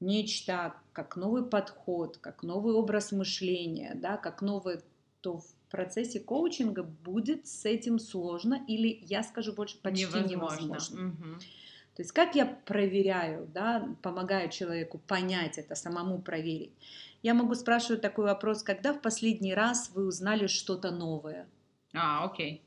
нечто 0.00 0.74
как 0.92 1.16
новый 1.16 1.44
подход, 1.44 2.18
как 2.18 2.42
новый 2.42 2.74
образ 2.74 3.12
мышления, 3.12 3.94
да, 3.94 4.16
как 4.16 4.42
новый, 4.42 4.80
то 5.20 5.38
в 5.38 5.46
процессе 5.70 6.18
коучинга 6.18 6.82
будет 6.82 7.46
с 7.46 7.64
этим 7.64 8.00
сложно 8.00 8.64
или, 8.66 8.98
я 9.02 9.22
скажу 9.22 9.52
больше, 9.52 9.78
почти 9.80 10.20
невозможно. 10.20 11.02
Мгм. 11.02 11.38
То 11.96 12.02
есть 12.02 12.12
как 12.12 12.34
я 12.34 12.44
проверяю, 12.44 13.48
да, 13.54 13.88
помогаю 14.02 14.50
человеку 14.50 14.98
понять 14.98 15.56
это, 15.56 15.74
самому 15.74 16.20
проверить. 16.20 16.72
Я 17.22 17.32
могу 17.32 17.54
спрашивать 17.54 18.02
такой 18.02 18.26
вопрос, 18.26 18.62
когда 18.62 18.92
в 18.92 19.00
последний 19.00 19.54
раз 19.54 19.90
вы 19.94 20.06
узнали 20.06 20.46
что-то 20.46 20.90
новое? 20.90 21.48
А, 21.94 22.26
окей. 22.26 22.62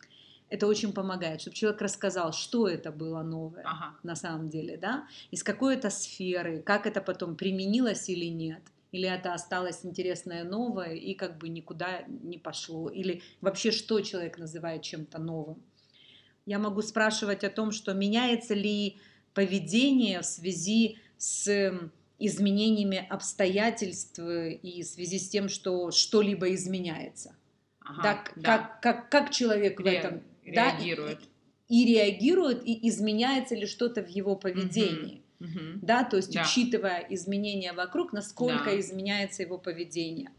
Это 0.50 0.66
очень 0.66 0.94
помогает, 0.94 1.42
чтобы 1.42 1.56
человек 1.56 1.80
рассказал, 1.84 2.34
что 2.34 2.68
это 2.68 2.92
было 2.92 3.22
новое 3.22 3.62
Ага. 3.66 3.96
на 4.02 4.16
самом 4.16 4.50
деле, 4.50 4.78
да, 4.78 5.08
из 5.30 5.44
какой 5.44 5.76
это 5.76 5.92
сферы, 5.92 6.64
как 6.64 6.88
это 6.88 7.00
потом 7.00 7.36
применилось 7.36 8.10
или 8.10 8.26
нет, 8.26 8.64
или 8.92 9.08
это 9.08 9.36
осталось 9.36 9.86
интересное 9.86 10.44
новое 10.44 10.96
и 10.96 11.14
как 11.14 11.38
бы 11.38 11.50
никуда 11.50 12.02
не 12.08 12.40
пошло, 12.40 12.90
или 12.90 13.22
вообще 13.42 13.70
что 13.70 14.02
человек 14.02 14.40
называет 14.40 14.82
чем-то 14.82 15.20
новым. 15.20 15.62
Я 16.48 16.58
могу 16.58 16.82
спрашивать 16.82 17.44
о 17.44 17.52
том, 17.52 17.72
что 17.72 17.94
меняется 17.94 18.56
ли 18.56 18.98
поведение 19.34 20.22
в 20.22 20.26
связи 20.26 20.98
с 21.18 21.74
изменениями 22.20 23.06
обстоятельств 23.10 24.20
и 24.20 24.82
в 24.84 24.86
связи 24.86 25.20
с 25.20 25.30
тем, 25.30 25.48
что 25.50 25.92
что-либо 25.92 26.54
изменяется. 26.54 27.36
Ага, 27.82 28.02
да, 28.04 28.14
к- 28.16 28.34
Как, 28.44 28.82
как, 28.82 29.10
как 29.10 29.32
человек 29.32 29.80
в 29.80 29.86
Ре- 29.86 29.98
этом 29.98 30.22
да, 30.46 30.72
реагирует. 30.78 31.20
и 31.70 31.86
реагирует, 31.86 32.66
и 32.66 32.88
изменяется 32.90 33.56
ли 33.56 33.66
что-то 33.66 34.04
в 34.04 34.10
его 34.10 34.36
поведении. 34.36 35.22
Мгм. 35.40 35.80
Да, 35.82 36.04
то 36.04 36.18
есть 36.18 36.34
Да. 36.34 36.42
учитывая 36.44 37.00
изменения 37.10 37.72
вокруг, 37.72 38.12
насколько 38.12 38.66
Да. 38.66 38.80
изменяется 38.80 39.42
его 39.44 39.58
поведение. 39.58 40.32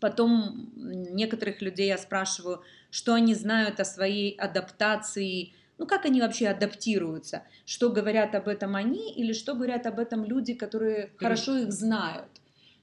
Потом 0.00 0.70
некоторых 0.76 1.60
людей 1.62 1.88
я 1.88 1.98
спрашиваю, 1.98 2.62
что 2.90 3.14
они 3.14 3.34
знают 3.34 3.80
о 3.80 3.84
своей 3.84 4.36
адаптации, 4.36 5.52
ну 5.78 5.86
как 5.86 6.04
они 6.04 6.20
вообще 6.20 6.48
адаптируются, 6.48 7.42
что 7.66 7.90
говорят 7.90 8.34
об 8.34 8.48
этом 8.48 8.76
они 8.76 9.12
или 9.14 9.32
что 9.32 9.54
говорят 9.54 9.86
об 9.86 9.98
этом 9.98 10.24
люди, 10.24 10.54
которые 10.54 11.10
хорошо 11.16 11.56
их 11.58 11.72
знают. 11.72 12.28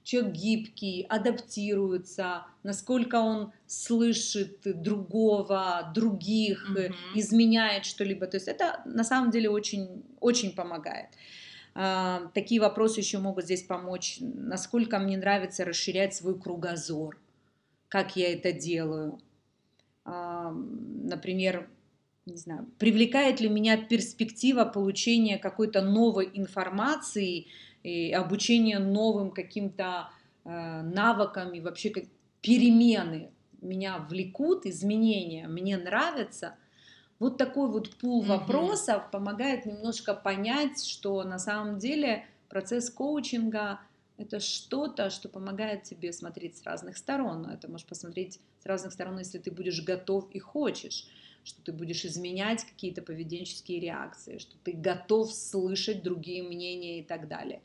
Человек 0.03 0.33
гибкий, 0.33 1.05
адаптируется, 1.07 2.45
насколько 2.63 3.17
он 3.17 3.53
слышит 3.67 4.59
другого, 4.63 5.91
других, 5.93 6.67
Мгм. 6.69 6.95
изменяет 7.13 7.85
что-либо. 7.85 8.25
То 8.25 8.37
есть 8.37 8.47
это 8.47 8.81
на 8.85 9.03
самом 9.03 9.29
деле 9.29 9.49
очень, 9.51 10.03
очень 10.19 10.55
помогает. 10.55 11.09
А, 11.75 12.31
Такие 12.33 12.59
вопросы 12.59 12.99
еще 12.99 13.19
могут 13.19 13.45
здесь 13.45 13.61
помочь. 13.63 14.17
Насколько 14.19 14.97
мне 14.97 15.17
нравится 15.17 15.65
расширять 15.65 16.15
свой 16.15 16.39
кругозор, 16.39 17.19
как 17.87 18.15
я 18.15 18.33
это 18.33 18.51
делаю. 18.51 19.19
Например, 20.03 21.69
не 22.25 22.37
знаю, 22.37 22.67
привлекает 22.77 23.39
ли 23.41 23.49
меня 23.49 23.77
перспектива 23.77 24.65
получения 24.65 25.37
какой-то 25.37 25.81
новой 25.81 26.29
информации 26.33 27.47
и 27.83 28.11
обучения 28.11 28.77
новым 28.79 29.31
каким-то 29.31 30.09
э, 30.45 30.81
навыкам 30.83 31.53
и 31.53 31.61
вообще 31.61 31.89
как 31.89 32.03
перемены 32.41 33.31
меня 33.61 33.99
влекут, 33.99 34.65
изменения 34.65 35.47
мне 35.47 35.77
нравятся. 35.77 36.57
Вот 37.19 37.37
такой 37.37 37.69
вот 37.69 37.97
пул 37.97 38.23
Мгм. 38.23 38.25
вопросов 38.25 39.11
помогает 39.11 39.65
немножко 39.65 40.13
понять, 40.15 40.83
что 40.83 41.23
на 41.23 41.37
самом 41.39 41.77
деле 41.77 42.25
процесс 42.49 42.89
коучинга 42.89 43.81
это 44.17 44.39
что-то, 44.39 45.09
что 45.09 45.29
помогает 45.29 45.83
тебе 45.83 46.13
смотреть 46.13 46.57
с 46.57 46.63
разных 46.63 46.97
сторон. 46.97 47.43
Но 47.43 47.53
это 47.53 47.69
можешь 47.69 47.87
посмотреть 47.87 48.39
с 48.59 48.65
разных 48.65 48.93
сторон, 48.93 49.19
если 49.19 49.37
ты 49.39 49.51
будешь 49.51 49.83
готов 49.83 50.29
и 50.31 50.39
хочешь, 50.39 51.07
что 51.43 51.61
ты 51.61 51.71
будешь 51.71 52.05
изменять 52.05 52.63
какие-то 52.63 53.01
поведенческие 53.01 53.79
реакции, 53.79 54.37
что 54.37 54.55
ты 54.63 54.73
готов 54.73 55.33
слышать 55.33 56.03
другие 56.03 56.43
мнения 56.43 56.99
и 56.99 57.03
так 57.03 57.27
далее. 57.27 57.61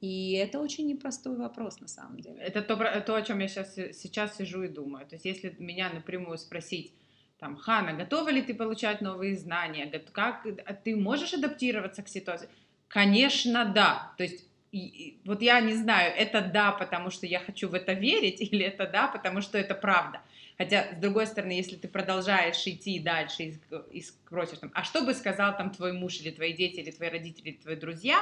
И 0.00 0.32
это 0.32 0.60
очень 0.60 0.86
непростой 0.86 1.36
вопрос 1.36 1.80
на 1.80 1.88
самом 1.88 2.20
деле. 2.20 2.40
Это 2.40 2.62
то, 2.62 2.76
то 3.00 3.14
о 3.14 3.22
чем 3.22 3.38
я 3.40 3.48
сейчас, 3.48 3.74
сейчас 3.74 4.36
сижу 4.36 4.62
и 4.62 4.68
думаю. 4.68 5.06
То 5.06 5.16
есть 5.16 5.26
если 5.26 5.54
меня 5.58 5.90
напрямую 5.92 6.38
спросить, 6.38 6.92
там, 7.38 7.56
Хана, 7.56 7.94
готова 7.94 8.30
ли 8.30 8.42
ты 8.42 8.54
получать 8.54 9.00
новые 9.00 9.36
знания? 9.36 9.86
Как 10.12 10.46
а 10.66 10.74
ты 10.74 10.96
можешь 10.96 11.34
адаптироваться 11.34 12.02
к 12.02 12.08
ситуации? 12.08 12.48
Конечно, 12.88 13.64
да. 13.64 14.12
То 14.16 14.24
есть 14.24 14.44
и, 14.72 15.18
вот 15.24 15.42
я 15.42 15.60
не 15.60 15.74
знаю, 15.74 16.14
это 16.16 16.40
да, 16.42 16.72
потому 16.72 17.10
что 17.10 17.26
я 17.26 17.40
хочу 17.40 17.68
в 17.68 17.74
это 17.74 17.92
верить, 17.92 18.40
или 18.52 18.64
это 18.64 18.86
да, 18.86 19.08
потому 19.08 19.40
что 19.40 19.58
это 19.58 19.74
правда. 19.74 20.20
Хотя, 20.58 20.92
с 20.94 21.00
другой 21.00 21.26
стороны, 21.26 21.52
если 21.52 21.76
ты 21.76 21.88
продолжаешь 21.88 22.66
идти 22.66 23.00
дальше 23.00 23.42
и, 23.44 23.60
и 23.92 24.02
спросишь, 24.02 24.58
там, 24.58 24.70
а 24.74 24.84
что 24.84 25.02
бы 25.02 25.14
сказал 25.14 25.56
там 25.56 25.70
твой 25.70 25.92
муж 25.92 26.20
или 26.20 26.30
твои 26.30 26.52
дети, 26.52 26.80
или 26.80 26.90
твои 26.90 27.08
родители, 27.08 27.48
или 27.48 27.56
твои 27.56 27.76
друзья, 27.76 28.18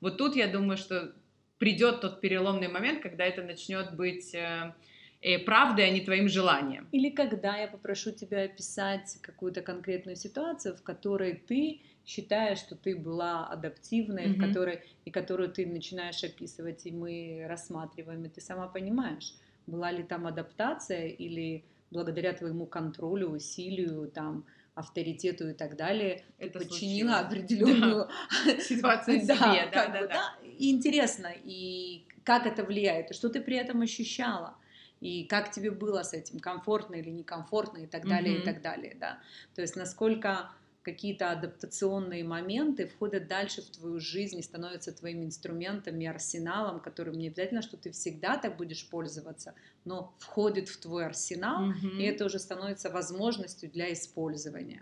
вот 0.00 0.16
тут 0.16 0.34
я 0.34 0.48
думаю, 0.48 0.78
что 0.78 1.12
придет 1.58 2.00
тот 2.00 2.20
переломный 2.20 2.68
момент, 2.68 3.02
когда 3.02 3.24
это 3.24 3.42
начнет 3.42 3.94
быть 3.94 4.34
э, 4.34 4.74
э, 5.20 5.38
правдой, 5.38 5.86
а 5.86 5.90
не 5.90 6.00
твоим 6.00 6.28
желанием. 6.28 6.88
Или 6.90 7.10
когда 7.10 7.56
я 7.56 7.68
попрошу 7.68 8.10
тебя 8.10 8.42
описать 8.42 9.18
какую-то 9.20 9.60
конкретную 9.60 10.16
ситуацию, 10.16 10.76
в 10.76 10.82
которой 10.82 11.34
ты 11.34 11.80
считаешь, 12.04 12.58
что 12.58 12.74
ты 12.74 12.96
была 12.96 13.46
адаптивной, 13.46 14.26
mm-hmm. 14.26 14.34
в 14.34 14.46
которой 14.48 14.80
и 15.04 15.10
которую 15.10 15.50
ты 15.50 15.66
начинаешь 15.66 16.22
описывать, 16.24 16.86
и 16.86 16.92
мы 16.92 17.44
рассматриваем, 17.48 18.24
и 18.24 18.28
ты 18.28 18.40
сама 18.40 18.68
понимаешь, 18.68 19.34
была 19.66 19.90
ли 19.90 20.02
там 20.02 20.26
адаптация 20.26 21.08
или 21.08 21.64
благодаря 21.90 22.32
твоему 22.32 22.66
контролю, 22.66 23.28
усилию, 23.28 24.10
там 24.10 24.44
авторитету 24.74 25.48
и 25.48 25.52
так 25.52 25.76
далее, 25.76 26.24
это 26.38 26.58
ты 26.58 26.66
подчинила 26.66 27.18
определенную 27.18 28.08
да. 28.46 28.60
ситуацию 28.60 29.20
себе, 29.20 29.36
да, 29.36 29.68
да, 29.70 29.88
да, 29.88 30.06
да. 30.06 30.34
И 30.58 30.70
интересно, 30.70 31.30
и 31.44 32.06
как 32.24 32.46
это 32.46 32.64
влияет, 32.64 33.10
и 33.10 33.14
что 33.14 33.28
ты 33.28 33.42
при 33.42 33.56
этом 33.56 33.82
ощущала 33.82 34.56
и 35.00 35.24
как 35.24 35.50
тебе 35.50 35.72
было 35.72 36.04
с 36.04 36.14
этим, 36.14 36.38
комфортно 36.38 36.94
или 36.94 37.10
некомфортно 37.10 37.78
и 37.78 37.86
так 37.86 38.06
далее, 38.08 38.36
mm-hmm. 38.36 38.42
и 38.42 38.44
так 38.44 38.62
далее, 38.62 38.96
да. 38.98 39.18
То 39.54 39.60
есть 39.60 39.74
насколько 39.74 40.52
какие-то 40.82 41.30
адаптационные 41.30 42.24
моменты 42.24 42.86
входят 42.86 43.28
дальше 43.28 43.62
в 43.62 43.70
твою 43.70 44.00
жизнь 44.00 44.38
и 44.38 44.42
становятся 44.42 44.92
твоими 44.92 45.24
инструментами, 45.24 46.06
арсеналом, 46.06 46.80
которым 46.80 47.16
не 47.18 47.28
обязательно, 47.28 47.62
что 47.62 47.76
ты 47.76 47.92
всегда 47.92 48.36
так 48.36 48.56
будешь 48.56 48.88
пользоваться, 48.88 49.54
но 49.84 50.14
входит 50.18 50.68
в 50.68 50.80
твой 50.80 51.06
арсенал, 51.06 51.70
mm-hmm. 51.70 51.98
и 51.98 52.02
это 52.02 52.24
уже 52.24 52.38
становится 52.38 52.90
возможностью 52.90 53.70
для 53.70 53.92
использования. 53.92 54.80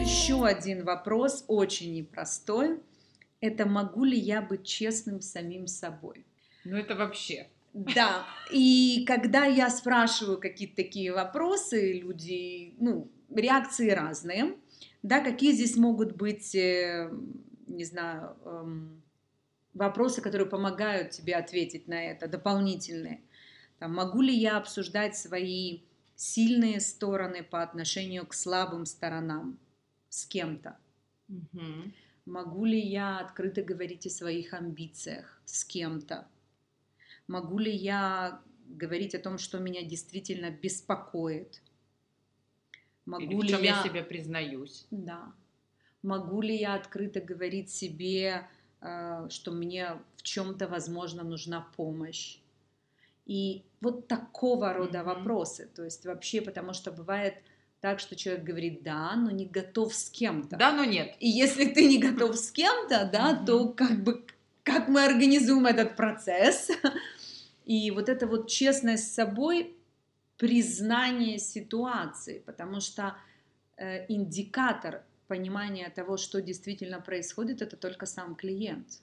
Еще 0.00 0.44
один 0.44 0.84
вопрос, 0.84 1.44
очень 1.46 1.94
непростой 1.94 2.80
это 3.40 3.66
могу 3.66 4.04
ли 4.04 4.18
я 4.18 4.42
быть 4.42 4.66
честным 4.66 5.20
с 5.20 5.30
самим 5.30 5.66
собой. 5.66 6.24
Ну 6.64 6.76
это 6.76 6.94
вообще. 6.94 7.48
Да, 7.72 8.26
и 8.50 9.04
когда 9.06 9.44
я 9.44 9.70
спрашиваю 9.70 10.38
какие-то 10.38 10.76
такие 10.76 11.12
вопросы, 11.12 11.92
люди, 12.00 12.74
ну, 12.78 13.08
реакции 13.34 13.90
разные, 13.90 14.56
да, 15.02 15.20
какие 15.20 15.52
здесь 15.52 15.76
могут 15.76 16.16
быть, 16.16 16.54
э, 16.54 17.10
не 17.68 17.84
знаю, 17.84 18.36
эм, 18.44 19.02
вопросы, 19.72 20.20
которые 20.20 20.48
помогают 20.48 21.10
тебе 21.10 21.36
ответить 21.36 21.86
на 21.86 22.10
это, 22.10 22.26
дополнительные. 22.26 23.20
Там, 23.78 23.94
могу 23.94 24.20
ли 24.20 24.34
я 24.34 24.56
обсуждать 24.56 25.16
свои 25.16 25.82
сильные 26.16 26.80
стороны 26.80 27.42
по 27.44 27.62
отношению 27.62 28.26
к 28.26 28.34
слабым 28.34 28.84
сторонам 28.84 29.58
с 30.08 30.26
кем-то? 30.26 30.76
Угу. 31.28 31.92
Могу 32.30 32.64
ли 32.64 32.78
я 32.78 33.18
открыто 33.18 33.60
говорить 33.60 34.06
о 34.06 34.10
своих 34.10 34.54
амбициях 34.54 35.42
с 35.44 35.64
кем-то? 35.64 36.28
Могу 37.26 37.58
ли 37.58 37.72
я 37.72 38.40
говорить 38.68 39.16
о 39.16 39.18
том, 39.18 39.36
что 39.36 39.58
меня 39.58 39.82
действительно 39.82 40.50
беспокоит? 40.50 41.60
Могу 43.04 43.24
Или 43.24 43.34
в 43.34 43.46
чем 43.46 43.60
ли 43.60 43.66
я... 43.66 43.78
я 43.78 43.82
себе 43.82 44.04
признаюсь? 44.04 44.86
Да. 44.92 45.32
Могу 46.02 46.40
ли 46.40 46.56
я 46.56 46.74
открыто 46.74 47.20
говорить 47.20 47.68
себе, 47.68 48.48
э, 48.80 49.26
что 49.28 49.50
мне 49.50 49.98
в 50.14 50.22
чем-то, 50.22 50.68
возможно, 50.68 51.24
нужна 51.24 51.66
помощь? 51.76 52.38
И 53.26 53.64
вот 53.80 54.06
такого 54.06 54.72
рода 54.72 54.98
mm-hmm. 54.98 55.04
вопросы. 55.04 55.68
То 55.74 55.82
есть 55.82 56.06
вообще, 56.06 56.40
потому 56.40 56.74
что 56.74 56.92
бывает 56.92 57.42
так, 57.80 57.98
что 57.98 58.14
человек 58.14 58.44
говорит 58.44 58.82
«да», 58.82 59.16
но 59.16 59.30
не 59.30 59.46
готов 59.46 59.94
с 59.94 60.10
кем-то. 60.10 60.56
Да, 60.56 60.72
но 60.72 60.84
нет. 60.84 61.16
И 61.18 61.28
если 61.28 61.64
ты 61.64 61.86
не 61.86 61.98
готов 61.98 62.36
с 62.36 62.50
кем-то, 62.50 63.08
да, 63.10 63.34
то 63.34 63.68
как 63.68 64.04
бы 64.04 64.24
как 64.62 64.88
мы 64.88 65.04
организуем 65.04 65.66
этот 65.66 65.96
процесс? 65.96 66.70
И 67.64 67.90
вот 67.90 68.08
это 68.08 68.26
вот 68.26 68.48
честность 68.48 69.08
с 69.08 69.14
собой, 69.14 69.74
признание 70.36 71.38
ситуации, 71.38 72.42
потому 72.44 72.80
что 72.80 73.16
э, 73.76 74.06
индикатор 74.12 75.02
понимания 75.28 75.88
того, 75.90 76.16
что 76.16 76.40
действительно 76.42 77.00
происходит, 77.00 77.62
это 77.62 77.76
только 77.76 78.06
сам 78.06 78.34
клиент. 78.34 79.00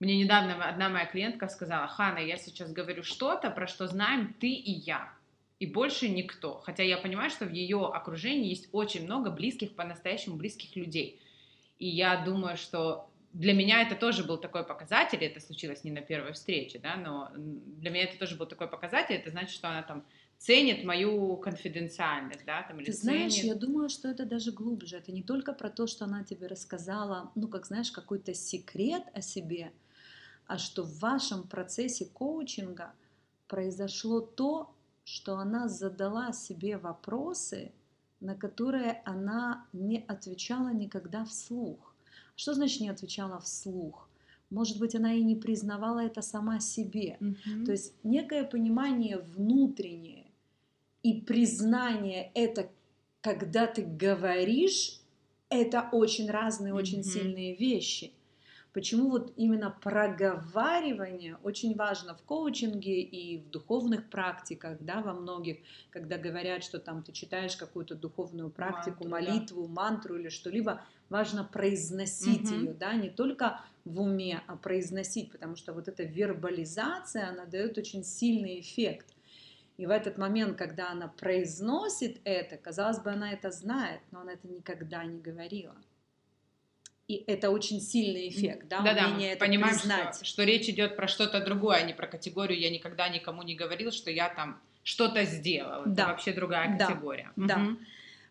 Мне 0.00 0.18
недавно 0.18 0.64
одна 0.64 0.88
моя 0.88 1.06
клиентка 1.06 1.48
сказала, 1.48 1.88
Хана, 1.88 2.18
я 2.18 2.36
сейчас 2.36 2.72
говорю 2.72 3.02
что-то, 3.02 3.50
про 3.50 3.66
что 3.66 3.88
знаем 3.88 4.34
ты 4.38 4.48
и 4.48 4.70
я 4.70 5.12
и 5.60 5.66
больше 5.66 6.08
никто. 6.08 6.60
Хотя 6.64 6.82
я 6.82 6.98
понимаю, 6.98 7.30
что 7.30 7.44
в 7.44 7.52
ее 7.52 7.84
окружении 7.86 8.48
есть 8.48 8.68
очень 8.72 9.04
много 9.04 9.30
близких, 9.30 9.74
по-настоящему 9.74 10.36
близких 10.36 10.76
людей. 10.76 11.20
И 11.78 11.88
я 11.88 12.24
думаю, 12.24 12.56
что 12.56 13.10
для 13.32 13.52
меня 13.52 13.82
это 13.82 13.94
тоже 13.94 14.24
был 14.24 14.38
такой 14.38 14.64
показатель, 14.64 15.22
это 15.22 15.40
случилось 15.40 15.84
не 15.84 15.90
на 15.90 16.00
первой 16.00 16.32
встрече, 16.32 16.78
да, 16.78 16.96
но 16.96 17.30
для 17.36 17.90
меня 17.90 18.04
это 18.04 18.18
тоже 18.18 18.36
был 18.36 18.46
такой 18.46 18.68
показатель, 18.68 19.14
это 19.14 19.30
значит, 19.30 19.50
что 19.50 19.68
она 19.68 19.82
там 19.82 20.04
ценит 20.38 20.84
мою 20.84 21.36
конфиденциальность, 21.36 22.44
да, 22.46 22.62
там, 22.62 22.78
или 22.78 22.86
Ты 22.86 22.92
знаешь, 22.92 23.34
ценит... 23.34 23.46
я 23.46 23.54
думаю, 23.54 23.88
что 23.88 24.08
это 24.08 24.24
даже 24.24 24.52
глубже, 24.52 24.96
это 24.96 25.12
не 25.12 25.22
только 25.22 25.52
про 25.52 25.68
то, 25.68 25.86
что 25.86 26.04
она 26.04 26.24
тебе 26.24 26.46
рассказала, 26.46 27.30
ну, 27.34 27.48
как 27.48 27.66
знаешь, 27.66 27.90
какой-то 27.90 28.34
секрет 28.34 29.02
о 29.12 29.20
себе, 29.20 29.72
а 30.46 30.56
что 30.58 30.84
в 30.84 30.98
вашем 31.00 31.46
процессе 31.46 32.06
коучинга 32.06 32.92
произошло 33.46 34.20
то, 34.20 34.74
что 35.10 35.38
она 35.38 35.68
задала 35.68 36.32
себе 36.32 36.76
вопросы, 36.76 37.72
на 38.20 38.34
которые 38.34 39.00
она 39.06 39.66
не 39.72 40.04
отвечала 40.06 40.68
никогда 40.68 41.24
вслух. 41.24 41.94
Что 42.36 42.52
значит 42.52 42.82
не 42.82 42.90
отвечала 42.90 43.40
вслух? 43.40 44.10
Может 44.50 44.78
быть, 44.78 44.94
она 44.94 45.14
и 45.14 45.22
не 45.22 45.34
признавала 45.34 46.00
это 46.04 46.20
сама 46.20 46.60
себе. 46.60 47.16
Mm-hmm. 47.20 47.64
То 47.64 47.72
есть 47.72 47.94
некое 48.04 48.44
понимание 48.44 49.16
внутреннее 49.18 50.26
и 51.02 51.22
признание 51.22 52.30
это, 52.34 52.70
когда 53.22 53.66
ты 53.66 53.82
говоришь, 53.82 55.00
это 55.48 55.88
очень 55.90 56.30
разные, 56.30 56.74
mm-hmm. 56.74 56.78
очень 56.78 57.02
сильные 57.02 57.56
вещи. 57.56 58.12
Почему 58.78 59.10
вот 59.10 59.32
именно 59.34 59.76
проговаривание 59.82 61.36
очень 61.42 61.74
важно 61.74 62.14
в 62.14 62.22
коучинге 62.22 63.02
и 63.02 63.38
в 63.38 63.50
духовных 63.50 64.08
практиках, 64.08 64.78
да, 64.78 65.02
во 65.02 65.14
многих, 65.14 65.56
когда 65.90 66.16
говорят, 66.16 66.62
что 66.62 66.78
там 66.78 67.02
ты 67.02 67.10
читаешь 67.10 67.56
какую-то 67.56 67.96
духовную 67.96 68.50
практику, 68.50 69.08
мантру, 69.08 69.32
молитву, 69.32 69.66
да. 69.66 69.82
мантру 69.82 70.14
или 70.14 70.28
что-либо, 70.28 70.80
важно 71.08 71.42
произносить 71.42 72.52
угу. 72.52 72.54
ее, 72.54 72.72
да, 72.72 72.94
не 72.94 73.10
только 73.10 73.60
в 73.84 74.00
уме, 74.00 74.44
а 74.46 74.54
произносить, 74.54 75.32
потому 75.32 75.56
что 75.56 75.72
вот 75.72 75.88
эта 75.88 76.04
вербализация, 76.04 77.30
она 77.30 77.46
дает 77.46 77.78
очень 77.78 78.04
сильный 78.04 78.60
эффект. 78.60 79.08
И 79.76 79.86
в 79.86 79.90
этот 79.90 80.18
момент, 80.18 80.56
когда 80.56 80.92
она 80.92 81.08
произносит 81.08 82.20
это, 82.22 82.56
казалось 82.56 83.00
бы, 83.00 83.10
она 83.10 83.32
это 83.32 83.50
знает, 83.50 84.02
но 84.12 84.20
она 84.20 84.34
это 84.34 84.46
никогда 84.46 85.02
не 85.04 85.18
говорила. 85.18 85.74
И 87.08 87.24
это 87.26 87.50
очень 87.50 87.80
сильный 87.80 88.28
эффект, 88.28 88.68
да, 88.68 88.82
да, 88.82 88.92
да 88.92 89.08
мы 89.08 89.24
это 89.24 89.40
понимаем, 89.40 89.74
признать. 89.74 90.16
Что, 90.16 90.24
что 90.26 90.44
речь 90.44 90.68
идет 90.68 90.94
про 90.94 91.08
что-то 91.08 91.42
другое, 91.42 91.78
а 91.78 91.82
не 91.82 91.94
про 91.94 92.06
категорию 92.06 92.60
«я 92.60 92.68
никогда 92.68 93.08
никому 93.08 93.42
не 93.42 93.54
говорил, 93.54 93.92
что 93.92 94.10
я 94.10 94.28
там 94.28 94.60
что-то 94.82 95.24
сделал». 95.24 95.84
Да. 95.86 96.02
Это 96.02 96.10
вообще 96.10 96.34
другая 96.34 96.76
категория. 96.76 97.32
Да, 97.34 97.56
угу. 97.56 97.78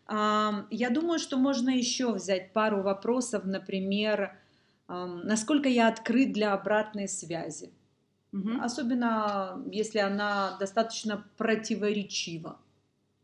да. 0.08 0.66
Я 0.70 0.90
думаю, 0.90 1.18
что 1.18 1.36
можно 1.36 1.70
еще 1.70 2.12
взять 2.12 2.52
пару 2.52 2.82
вопросов, 2.82 3.44
например, 3.44 4.38
насколько 4.86 5.68
я 5.68 5.88
открыт 5.88 6.32
для 6.32 6.52
обратной 6.54 7.08
связи. 7.08 7.72
Угу. 8.32 8.60
Особенно 8.60 9.60
если 9.72 9.98
она 9.98 10.56
достаточно 10.60 11.26
противоречива. 11.36 12.58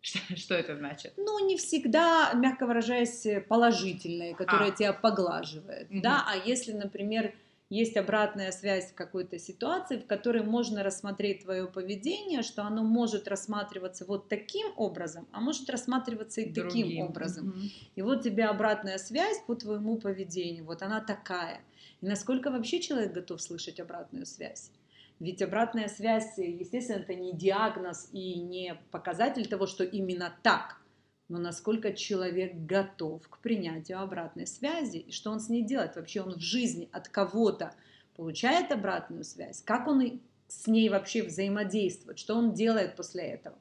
Что, 0.05 0.19
что 0.37 0.55
это 0.55 0.77
значит? 0.77 1.15
Ну, 1.17 1.47
не 1.47 1.57
всегда, 1.57 2.33
мягко 2.35 2.67
выражаясь, 2.67 3.27
положительные, 3.49 4.35
которые 4.35 4.73
а. 4.73 4.75
тебя 4.75 4.93
поглаживают. 4.93 5.91
Угу. 5.91 6.01
Да, 6.03 6.25
а 6.29 6.37
если, 6.37 6.73
например, 6.73 7.35
есть 7.71 7.97
обратная 7.97 8.53
связь 8.53 8.91
в 8.91 8.95
какой-то 8.95 9.39
ситуации, 9.39 9.97
в 9.97 10.07
которой 10.07 10.43
можно 10.43 10.83
рассмотреть 10.83 11.45
твое 11.45 11.67
поведение, 11.67 12.43
что 12.43 12.65
оно 12.65 12.85
может 12.85 13.27
рассматриваться 13.27 14.05
вот 14.05 14.29
таким 14.29 14.67
образом, 14.77 15.27
а 15.33 15.41
может 15.41 15.71
рассматриваться 15.71 16.43
и 16.43 16.51
Другим. 16.51 16.87
таким 16.87 16.99
образом. 17.01 17.49
Угу. 17.49 17.59
И 17.97 18.03
вот 18.03 18.23
тебе 18.23 18.45
обратная 18.45 18.99
связь 18.99 19.39
по 19.47 19.55
твоему 19.55 19.97
поведению, 19.97 20.67
вот 20.67 20.83
она 20.83 21.01
такая. 21.01 21.63
И 22.03 22.07
насколько 22.07 22.51
вообще 22.51 22.81
человек 22.81 23.13
готов 23.13 23.41
слышать 23.41 23.81
обратную 23.81 24.27
связь? 24.27 24.71
Ведь 25.21 25.43
обратная 25.43 25.89
связь, 25.89 26.39
естественно, 26.39 26.99
это 26.99 27.15
не 27.15 27.33
диагноз 27.33 28.09
и 28.13 28.41
не 28.41 28.77
показатель 28.91 29.49
того, 29.49 29.67
что 29.67 29.85
именно 29.85 30.35
так– 30.43 30.81
но 31.29 31.39
насколько 31.39 31.93
человек 31.93 32.55
готов 32.55 33.27
к 33.29 33.39
принятию 33.39 34.01
обратной 34.01 34.47
связи 34.47 34.99
и 34.99 35.11
что 35.11 35.31
он 35.31 35.41
с 35.41 35.49
ней 35.49 35.63
делает. 35.63 35.97
Вообще 35.97 36.21
он 36.21 36.35
в 36.35 36.41
жизни 36.41 36.89
от 36.93 37.09
кого-то 37.09 37.75
получает 38.15 38.71
обратную 38.71 39.25
связь, 39.25 39.63
как 39.63 39.89
он 39.89 40.21
с 40.49 40.67
ней 40.67 40.89
вообще 40.89 41.23
взаимодействует, 41.23 42.19
что 42.19 42.35
он 42.35 42.53
делает 42.53 42.97
после 42.97 43.25
этого. 43.25 43.59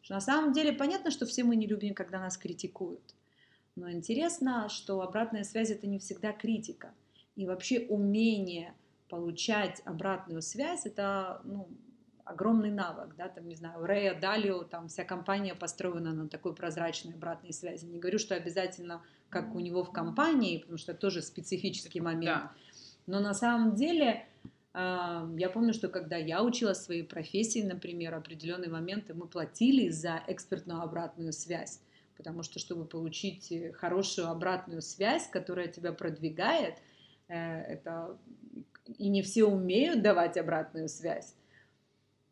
что 0.00 0.14
на 0.14 0.20
самом 0.20 0.52
деле 0.52 0.72
понятно, 0.72 1.10
что 1.10 1.26
все 1.26 1.44
мы 1.44 1.56
не 1.56 1.66
любим, 1.66 1.94
когда 1.94 2.18
нас 2.18 2.36
критикуют. 2.36 3.14
Но 3.76 3.90
интересно, 3.90 4.68
что 4.68 5.00
обратная 5.02 5.44
связь 5.44 5.70
это 5.70 5.86
не 5.86 5.98
всегда 5.98 6.32
критика. 6.32 6.94
И 7.36 7.46
вообще 7.46 7.80
умение 7.80 8.74
получать 9.14 9.80
обратную 9.84 10.42
связь 10.42 10.86
это 10.86 11.40
ну, 11.44 11.68
огромный 12.24 12.72
навык, 12.72 13.14
да, 13.16 13.28
там, 13.28 13.46
не 13.46 13.54
знаю, 13.54 13.86
Рэя, 13.86 14.18
Далио, 14.18 14.64
там 14.64 14.88
вся 14.88 15.04
компания 15.04 15.54
построена 15.54 16.12
на 16.12 16.28
такой 16.28 16.52
прозрачной 16.52 17.14
обратной 17.14 17.52
связи. 17.52 17.84
Не 17.84 18.00
говорю, 18.00 18.18
что 18.18 18.34
обязательно 18.34 19.02
как 19.28 19.54
у 19.54 19.60
него 19.60 19.84
в 19.84 19.92
компании, 19.92 20.58
потому 20.58 20.78
что 20.78 20.92
это 20.92 21.00
тоже 21.00 21.22
специфический 21.22 22.00
момент. 22.00 22.24
Да. 22.42 22.52
Но 23.06 23.20
на 23.20 23.34
самом 23.34 23.76
деле 23.76 24.26
а, 24.72 25.28
я 25.36 25.48
помню, 25.48 25.72
что 25.72 25.88
когда 25.88 26.16
я 26.16 26.42
училась 26.42 26.82
своей 26.82 27.04
профессии, 27.04 27.62
например, 27.62 28.14
определенные 28.14 28.70
моменты 28.70 29.14
мы 29.14 29.28
платили 29.28 29.90
за 29.90 30.22
экспертную 30.26 30.80
обратную 30.80 31.32
связь, 31.32 31.80
потому 32.16 32.42
что 32.42 32.58
чтобы 32.58 32.84
получить 32.84 33.52
хорошую 33.74 34.28
обратную 34.28 34.82
связь, 34.82 35.28
которая 35.28 35.68
тебя 35.68 35.92
продвигает, 35.92 36.78
э, 37.28 37.36
это 37.36 38.18
и 38.86 39.08
не 39.08 39.22
все 39.22 39.44
умеют 39.44 40.02
давать 40.02 40.36
обратную 40.36 40.88
связь 40.88 41.34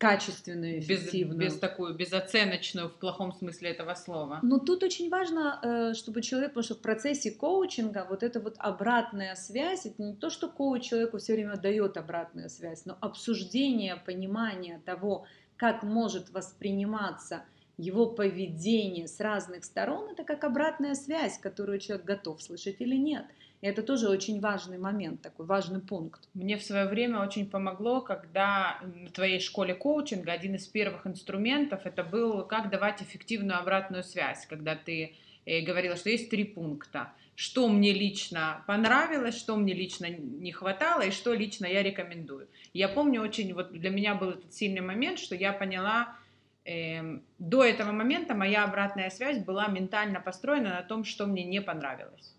качественную, 0.03 0.79
эффективную. 0.79 1.39
Без, 1.39 1.53
без 1.53 1.59
такую 1.59 1.95
безоценочную 1.95 2.89
в 2.89 2.93
плохом 2.99 3.31
смысле 3.31 3.69
этого 3.69 3.93
слова. 3.95 4.39
Но 4.43 4.59
тут 4.59 4.83
очень 4.83 5.09
важно, 5.09 5.59
э, 5.63 5.93
чтобы 5.93 6.21
человек, 6.21 6.49
потому 6.49 6.63
что 6.63 6.75
в 6.75 6.81
процессе 6.81 7.31
коучинга 7.31 8.05
вот 8.09 8.21
эта 8.21 8.41
вот 8.41 8.55
обратная 8.57 9.35
связь, 9.35 9.85
это 9.85 10.03
не 10.03 10.13
то, 10.13 10.29
что 10.29 10.49
коуч 10.49 10.83
человеку 10.89 11.19
все 11.19 11.33
время 11.33 11.55
дает 11.55 11.95
обратную 11.95 12.49
связь, 12.49 12.85
но 12.85 12.97
обсуждение, 12.99 13.95
понимание 13.95 14.81
того, 14.85 15.25
как 15.55 15.83
может 15.83 16.31
восприниматься 16.31 17.43
его 17.77 18.05
поведение 18.05 19.07
с 19.07 19.19
разных 19.21 19.63
сторон, 19.63 20.09
это 20.11 20.23
как 20.23 20.43
обратная 20.43 20.95
связь, 20.95 21.37
которую 21.37 21.79
человек 21.79 22.05
готов 22.05 22.41
слышать 22.41 22.75
или 22.79 22.95
нет. 22.95 23.25
И 23.63 23.65
это 23.65 23.81
тоже 23.81 24.09
очень 24.09 24.41
важный 24.41 24.77
момент, 24.77 25.21
такой 25.21 25.45
важный 25.45 25.79
пункт. 25.79 26.27
Мне 26.33 26.57
в 26.57 26.63
свое 26.63 26.85
время 26.85 27.21
очень 27.21 27.49
помогло, 27.49 28.01
когда 28.01 28.81
в 28.81 29.11
твоей 29.13 29.39
школе 29.39 29.73
коучинга 29.73 30.33
один 30.33 30.55
из 30.55 30.67
первых 30.67 31.07
инструментов 31.07 31.85
это 31.85 32.03
был 32.03 32.45
как 32.45 32.69
давать 32.69 33.01
эффективную 33.01 33.57
обратную 33.57 34.03
связь, 34.03 34.45
когда 34.47 34.75
ты 34.75 35.15
э, 35.45 35.61
говорила, 35.61 35.95
что 35.95 36.09
есть 36.09 36.29
три 36.29 36.43
пункта. 36.43 37.13
Что 37.35 37.69
мне 37.69 37.93
лично 37.93 38.65
понравилось, 38.67 39.37
что 39.37 39.55
мне 39.55 39.73
лично 39.73 40.09
не 40.09 40.51
хватало 40.51 41.03
и 41.03 41.11
что 41.11 41.33
лично 41.33 41.65
я 41.65 41.83
рекомендую. 41.83 42.49
Я 42.73 42.89
помню 42.89 43.21
очень, 43.21 43.53
вот 43.53 43.71
для 43.71 43.91
меня 43.91 44.13
был 44.13 44.31
этот 44.31 44.53
сильный 44.53 44.81
момент, 44.81 45.19
что 45.19 45.35
я 45.35 45.53
поняла, 45.53 46.17
э, 46.65 47.01
до 47.39 47.63
этого 47.63 47.93
момента 47.93 48.35
моя 48.35 48.65
обратная 48.65 49.09
связь 49.09 49.37
была 49.37 49.67
ментально 49.67 50.19
построена 50.19 50.71
на 50.71 50.81
том, 50.81 51.05
что 51.05 51.27
мне 51.27 51.45
не 51.45 51.61
понравилось 51.61 52.35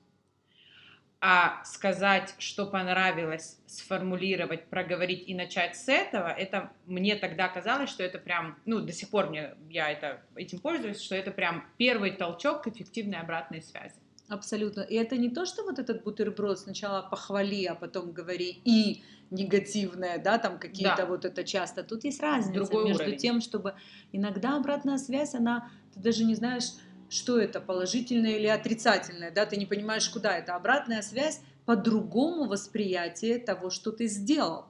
а 1.27 1.65
сказать, 1.65 2.35
что 2.37 2.67
понравилось, 2.67 3.59
сформулировать, 3.67 4.67
проговорить 4.67 5.27
и 5.27 5.35
начать 5.35 5.75
с 5.75 5.89
этого, 5.89 6.29
это 6.29 6.71
мне 6.85 7.17
тогда 7.17 7.49
казалось, 7.49 7.89
что 7.89 8.03
это 8.03 8.19
прям, 8.19 8.59
ну, 8.67 8.81
до 8.81 8.93
сих 8.93 9.09
пор 9.09 9.31
мне, 9.31 9.55
я 9.71 9.91
это, 9.91 10.21
этим 10.37 10.59
пользуюсь, 10.59 11.01
что 11.01 11.15
это 11.15 11.31
прям 11.31 11.65
первый 11.79 12.11
толчок 12.11 12.65
к 12.65 12.67
эффективной 12.67 13.21
обратной 13.21 13.63
связи. 13.63 13.95
Абсолютно. 14.29 14.83
И 14.83 14.97
это 14.97 15.17
не 15.17 15.31
то, 15.31 15.47
что 15.47 15.63
вот 15.63 15.79
этот 15.79 16.05
бутерброд 16.05 16.59
сначала 16.59 17.01
похвали, 17.01 17.65
а 17.65 17.75
потом 17.75 18.13
говори 18.13 18.61
и 18.63 19.03
негативное, 19.31 20.19
да, 20.19 20.37
там 20.37 20.59
какие-то 20.59 20.97
да. 20.99 21.07
вот 21.07 21.25
это 21.25 21.43
часто. 21.43 21.83
Тут 21.85 22.05
есть 22.05 22.21
разница 22.21 22.71
Другой 22.71 22.89
между 22.89 23.05
уровень. 23.05 23.19
тем, 23.19 23.41
чтобы 23.41 23.77
иногда 24.13 24.59
обратная 24.59 24.99
связь, 24.99 25.35
она, 25.35 25.71
ты 25.95 26.01
даже 26.01 26.25
не 26.25 26.35
знаешь, 26.35 26.65
что 27.09 27.39
это, 27.39 27.61
положительное 27.61 28.39
или 28.39 28.47
отрицательное, 28.47 29.31
да, 29.31 29.47
ты 29.47 29.57
не 29.57 29.67
понимаешь, 29.67 30.09
куда 30.09 30.37
это. 30.37 30.55
Обратная 30.55 31.03
связь 31.03 31.41
по-другому 31.65 32.47
восприятие 32.47 33.39
того, 33.39 33.71
что 33.71 33.91
ты 33.93 34.07
сделал. 34.07 34.67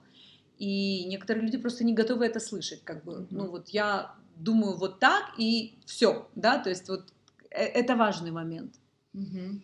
И 0.59 1.05
некоторые 1.07 1.44
люди 1.44 1.59
просто 1.59 1.85
не 1.85 1.94
готовы 1.94 2.27
это 2.27 2.40
слышать, 2.40 2.83
как 2.85 3.05
бы, 3.05 3.12
mm-hmm. 3.12 3.27
ну 3.31 3.51
вот 3.51 3.68
я 3.70 4.14
думаю 4.37 4.77
вот 4.77 5.01
так 5.01 5.33
и 5.37 5.79
все, 5.85 6.29
да, 6.37 6.59
то 6.59 6.70
есть 6.70 6.88
вот 6.88 7.12
э, 7.51 7.64
это 7.64 7.97
важный 7.97 8.31
момент. 8.31 8.75
Mm-hmm. 9.14 9.61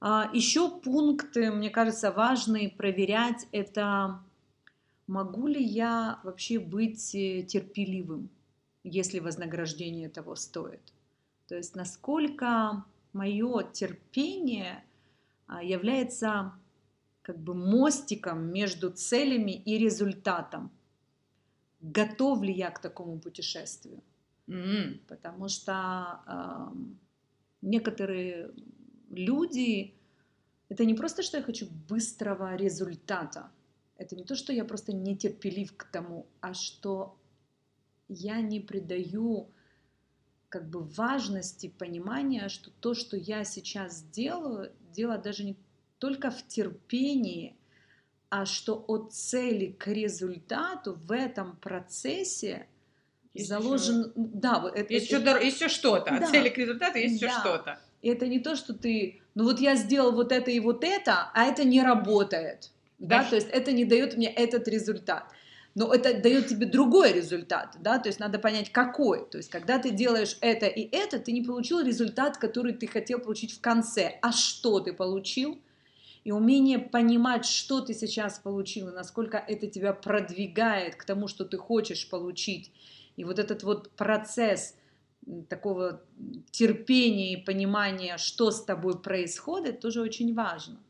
А, 0.00 0.30
еще 0.32 0.70
пункты, 0.70 1.50
мне 1.50 1.70
кажется, 1.70 2.12
важный 2.12 2.70
проверять 2.70 3.46
это, 3.52 4.20
могу 5.06 5.46
ли 5.46 5.62
я 5.62 6.20
вообще 6.24 6.58
быть 6.58 7.14
э, 7.14 7.42
терпеливым, 7.42 8.28
если 8.84 9.18
вознаграждение 9.18 10.08
того 10.08 10.36
стоит. 10.36 10.80
То 11.48 11.56
есть 11.56 11.74
насколько 11.74 12.84
мое 13.12 13.62
терпение 13.72 14.84
а, 15.46 15.62
является 15.62 16.52
как 17.22 17.38
бы 17.38 17.54
мостиком 17.54 18.52
между 18.52 18.90
целями 18.90 19.52
и 19.52 19.76
результатом. 19.76 20.70
Готов 21.80 22.42
ли 22.42 22.52
я 22.52 22.70
к 22.70 22.80
такому 22.80 23.18
путешествию? 23.18 24.02
Mm-hmm. 24.46 25.00
Потому 25.08 25.48
что 25.48 26.20
э, 26.26 26.76
некоторые 27.60 28.50
люди, 29.10 29.94
это 30.70 30.84
не 30.84 30.94
просто, 30.94 31.22
что 31.22 31.36
я 31.36 31.42
хочу 31.42 31.66
быстрого 31.88 32.56
результата, 32.56 33.50
это 33.96 34.16
не 34.16 34.24
то, 34.24 34.34
что 34.34 34.52
я 34.52 34.64
просто 34.64 34.94
нетерпелив 34.94 35.76
к 35.76 35.84
тому, 35.84 36.26
а 36.40 36.54
что 36.54 37.18
я 38.08 38.40
не 38.40 38.60
придаю 38.60 39.50
как 40.48 40.68
бы 40.68 40.80
важности 40.82 41.68
понимания, 41.68 42.48
что 42.48 42.70
то, 42.80 42.94
что 42.94 43.16
я 43.16 43.44
сейчас 43.44 44.02
делаю, 44.02 44.72
дело 44.92 45.18
даже 45.18 45.44
не 45.44 45.56
только 45.98 46.30
в 46.30 46.46
терпении, 46.46 47.56
а 48.30 48.46
что 48.46 48.84
от 48.88 49.12
цели 49.12 49.74
к 49.78 49.86
результату 49.88 50.94
в 50.94 51.12
этом 51.12 51.56
процессе 51.56 52.66
есть 53.34 53.48
заложен, 53.48 54.00
еще... 54.00 54.12
да, 54.16 54.70
это, 54.74 54.92
есть, 54.92 55.12
это, 55.12 55.36
еще, 55.36 55.46
еще 55.46 55.68
что-то, 55.68 56.10
да, 56.10 56.16
от 56.16 56.30
цели 56.30 56.48
к 56.48 56.58
результату 56.58 56.98
есть 56.98 57.20
да. 57.20 57.26
еще 57.26 57.38
что-то. 57.38 57.80
И 58.00 58.08
это 58.08 58.26
не 58.26 58.38
то, 58.38 58.54
что 58.54 58.74
ты, 58.74 59.20
ну 59.34 59.44
вот 59.44 59.60
я 59.60 59.74
сделал 59.76 60.12
вот 60.12 60.32
это 60.32 60.50
и 60.50 60.60
вот 60.60 60.84
это, 60.84 61.30
а 61.34 61.44
это 61.44 61.64
не 61.64 61.82
работает, 61.82 62.70
да, 62.98 63.22
да 63.22 63.30
то 63.30 63.36
есть 63.36 63.48
это 63.48 63.72
не 63.72 63.84
дает 63.84 64.16
мне 64.16 64.28
этот 64.28 64.68
результат 64.68 65.24
но 65.78 65.94
это 65.94 66.20
дает 66.20 66.48
тебе 66.48 66.66
другой 66.66 67.12
результат, 67.12 67.76
да, 67.78 68.00
то 68.00 68.08
есть 68.08 68.18
надо 68.18 68.40
понять, 68.40 68.72
какой. 68.72 69.30
То 69.30 69.38
есть, 69.38 69.48
когда 69.48 69.78
ты 69.78 69.90
делаешь 69.90 70.36
это 70.40 70.66
и 70.66 70.88
это, 70.90 71.20
ты 71.20 71.30
не 71.30 71.40
получил 71.40 71.80
результат, 71.80 72.36
который 72.36 72.72
ты 72.72 72.88
хотел 72.88 73.20
получить 73.20 73.52
в 73.52 73.60
конце. 73.60 74.18
А 74.20 74.32
что 74.32 74.80
ты 74.80 74.92
получил? 74.92 75.56
И 76.24 76.32
умение 76.32 76.80
понимать, 76.80 77.44
что 77.44 77.80
ты 77.80 77.94
сейчас 77.94 78.40
получил, 78.40 78.88
и 78.88 78.92
насколько 78.92 79.38
это 79.38 79.68
тебя 79.68 79.92
продвигает 79.92 80.96
к 80.96 81.04
тому, 81.04 81.28
что 81.28 81.44
ты 81.44 81.58
хочешь 81.58 82.10
получить. 82.10 82.72
И 83.14 83.22
вот 83.22 83.38
этот 83.38 83.62
вот 83.62 83.92
процесс 83.92 84.74
такого 85.48 86.02
терпения 86.50 87.34
и 87.34 87.44
понимания, 87.44 88.16
что 88.18 88.50
с 88.50 88.64
тобой 88.64 89.00
происходит, 89.00 89.78
тоже 89.78 90.00
очень 90.00 90.34
важно. 90.34 90.80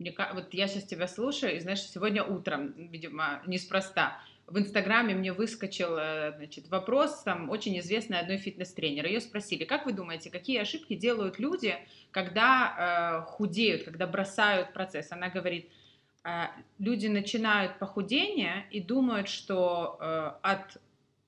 Мне, 0.00 0.14
вот 0.32 0.54
я 0.54 0.66
сейчас 0.66 0.84
тебя 0.84 1.06
слушаю, 1.06 1.54
и 1.54 1.60
знаешь, 1.60 1.82
сегодня 1.82 2.24
утром, 2.24 2.72
видимо, 2.72 3.42
неспроста, 3.46 4.18
в 4.46 4.58
Инстаграме 4.58 5.14
мне 5.14 5.32
выскочил 5.32 5.96
э, 5.96 6.32
значит, 6.36 6.68
вопрос 6.68 7.22
там 7.22 7.50
очень 7.50 7.78
известной 7.78 8.18
одной 8.18 8.38
фитнес-тренера. 8.38 9.06
Ее 9.06 9.20
спросили, 9.20 9.64
как 9.64 9.86
вы 9.86 9.92
думаете, 9.92 10.30
какие 10.30 10.58
ошибки 10.58 10.94
делают 10.94 11.38
люди, 11.38 11.76
когда 12.10 13.22
э, 13.26 13.30
худеют, 13.30 13.84
когда 13.84 14.06
бросают 14.06 14.72
процесс? 14.72 15.12
Она 15.12 15.28
говорит, 15.28 15.70
э, 16.24 16.46
люди 16.78 17.06
начинают 17.06 17.78
похудение 17.78 18.66
и 18.70 18.80
думают, 18.80 19.28
что 19.28 19.98
э, 20.00 20.32
от 20.42 20.78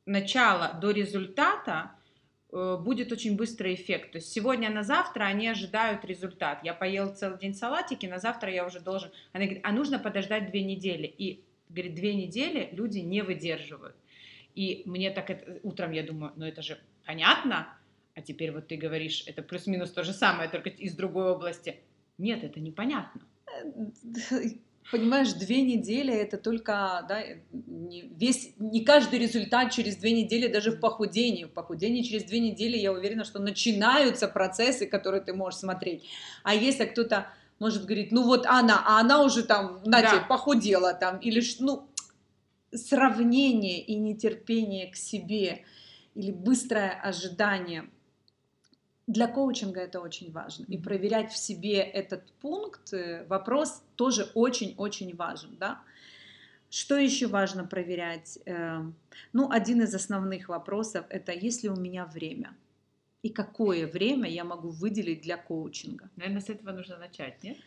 начала 0.06 0.72
до 0.80 0.90
результата 0.90 1.92
будет 2.52 3.10
очень 3.12 3.36
быстрый 3.36 3.74
эффект. 3.74 4.12
То 4.12 4.18
есть 4.18 4.30
сегодня 4.30 4.70
на 4.70 4.82
завтра 4.82 5.24
они 5.24 5.48
ожидают 5.48 6.04
результат. 6.04 6.60
Я 6.62 6.74
поел 6.74 7.14
целый 7.14 7.38
день 7.38 7.54
салатики, 7.54 8.04
на 8.06 8.18
завтра 8.18 8.52
я 8.52 8.66
уже 8.66 8.80
должен... 8.80 9.10
Она 9.32 9.44
говорит, 9.44 9.64
а 9.64 9.72
нужно 9.72 9.98
подождать 9.98 10.50
две 10.50 10.62
недели. 10.62 11.06
И, 11.06 11.44
говорит, 11.70 11.94
две 11.94 12.14
недели 12.14 12.68
люди 12.72 12.98
не 12.98 13.22
выдерживают. 13.22 13.96
И 14.54 14.82
мне 14.84 15.10
так 15.10 15.30
это... 15.30 15.60
Утром 15.62 15.92
я 15.92 16.02
думаю, 16.02 16.34
ну 16.36 16.44
это 16.44 16.60
же 16.60 16.78
понятно, 17.06 17.74
а 18.14 18.20
теперь 18.20 18.52
вот 18.52 18.68
ты 18.68 18.76
говоришь, 18.76 19.24
это 19.26 19.42
плюс-минус 19.42 19.90
то 19.90 20.04
же 20.04 20.12
самое, 20.12 20.50
только 20.50 20.68
из 20.68 20.94
другой 20.94 21.30
области. 21.30 21.80
Нет, 22.18 22.44
это 22.44 22.60
непонятно. 22.60 23.22
Понимаешь, 24.90 25.32
две 25.32 25.62
недели 25.62 26.12
это 26.12 26.36
только, 26.36 27.04
да, 27.08 27.22
не, 27.52 28.02
весь, 28.16 28.52
не 28.58 28.84
каждый 28.84 29.18
результат 29.18 29.72
через 29.72 29.96
две 29.96 30.12
недели, 30.12 30.48
даже 30.48 30.72
в 30.72 30.80
похудении. 30.80 31.44
В 31.44 31.50
похудении 31.50 32.02
через 32.02 32.24
две 32.24 32.40
недели, 32.40 32.76
я 32.76 32.92
уверена, 32.92 33.24
что 33.24 33.38
начинаются 33.38 34.28
процессы, 34.28 34.86
которые 34.86 35.22
ты 35.22 35.32
можешь 35.32 35.60
смотреть. 35.60 36.04
А 36.42 36.54
если 36.54 36.84
кто-то 36.84 37.28
может 37.58 37.84
говорить, 37.84 38.12
ну 38.12 38.24
вот 38.24 38.44
она, 38.46 38.82
а 38.84 39.00
она 39.00 39.22
уже 39.22 39.44
там, 39.44 39.80
на 39.84 40.02
да. 40.02 40.26
похудела 40.28 40.94
там, 40.94 41.18
или, 41.18 41.42
ну, 41.60 41.88
сравнение 42.74 43.80
и 43.80 43.94
нетерпение 43.94 44.90
к 44.90 44.96
себе, 44.96 45.64
или 46.14 46.32
быстрое 46.32 46.90
ожидание– 46.90 47.88
для 49.06 49.26
коучинга 49.26 49.80
это 49.80 50.00
очень 50.00 50.30
важно. 50.32 50.64
И 50.68 50.78
проверять 50.78 51.32
в 51.32 51.36
себе 51.36 51.78
этот 51.78 52.32
пункт, 52.40 52.92
э, 52.92 53.24
вопрос 53.28 53.82
тоже 53.96 54.30
очень-очень 54.34 55.16
важен. 55.16 55.56
Да? 55.58 55.82
Что 56.70 56.96
еще 56.96 57.26
важно 57.26 57.64
проверять? 57.64 58.38
Эм, 58.46 58.94
ну, 59.32 59.50
один 59.50 59.82
из 59.82 59.94
основных 59.94 60.48
вопросов– 60.48 61.04
это 61.10 61.32
есть 61.32 61.62
ли 61.62 61.68
у 61.68 61.76
меня 61.76 62.06
время? 62.06 62.54
И 63.22 63.28
какое 63.28 63.86
время 63.86 64.28
я 64.30 64.44
могу 64.44 64.70
выделить 64.70 65.22
для 65.22 65.36
коучинга? 65.36 66.08
Наверное, 66.16 66.40
с 66.40 66.48
этого 66.48 66.72
нужно 66.72 66.96
начать, 66.98 67.42
нет? 67.42 67.58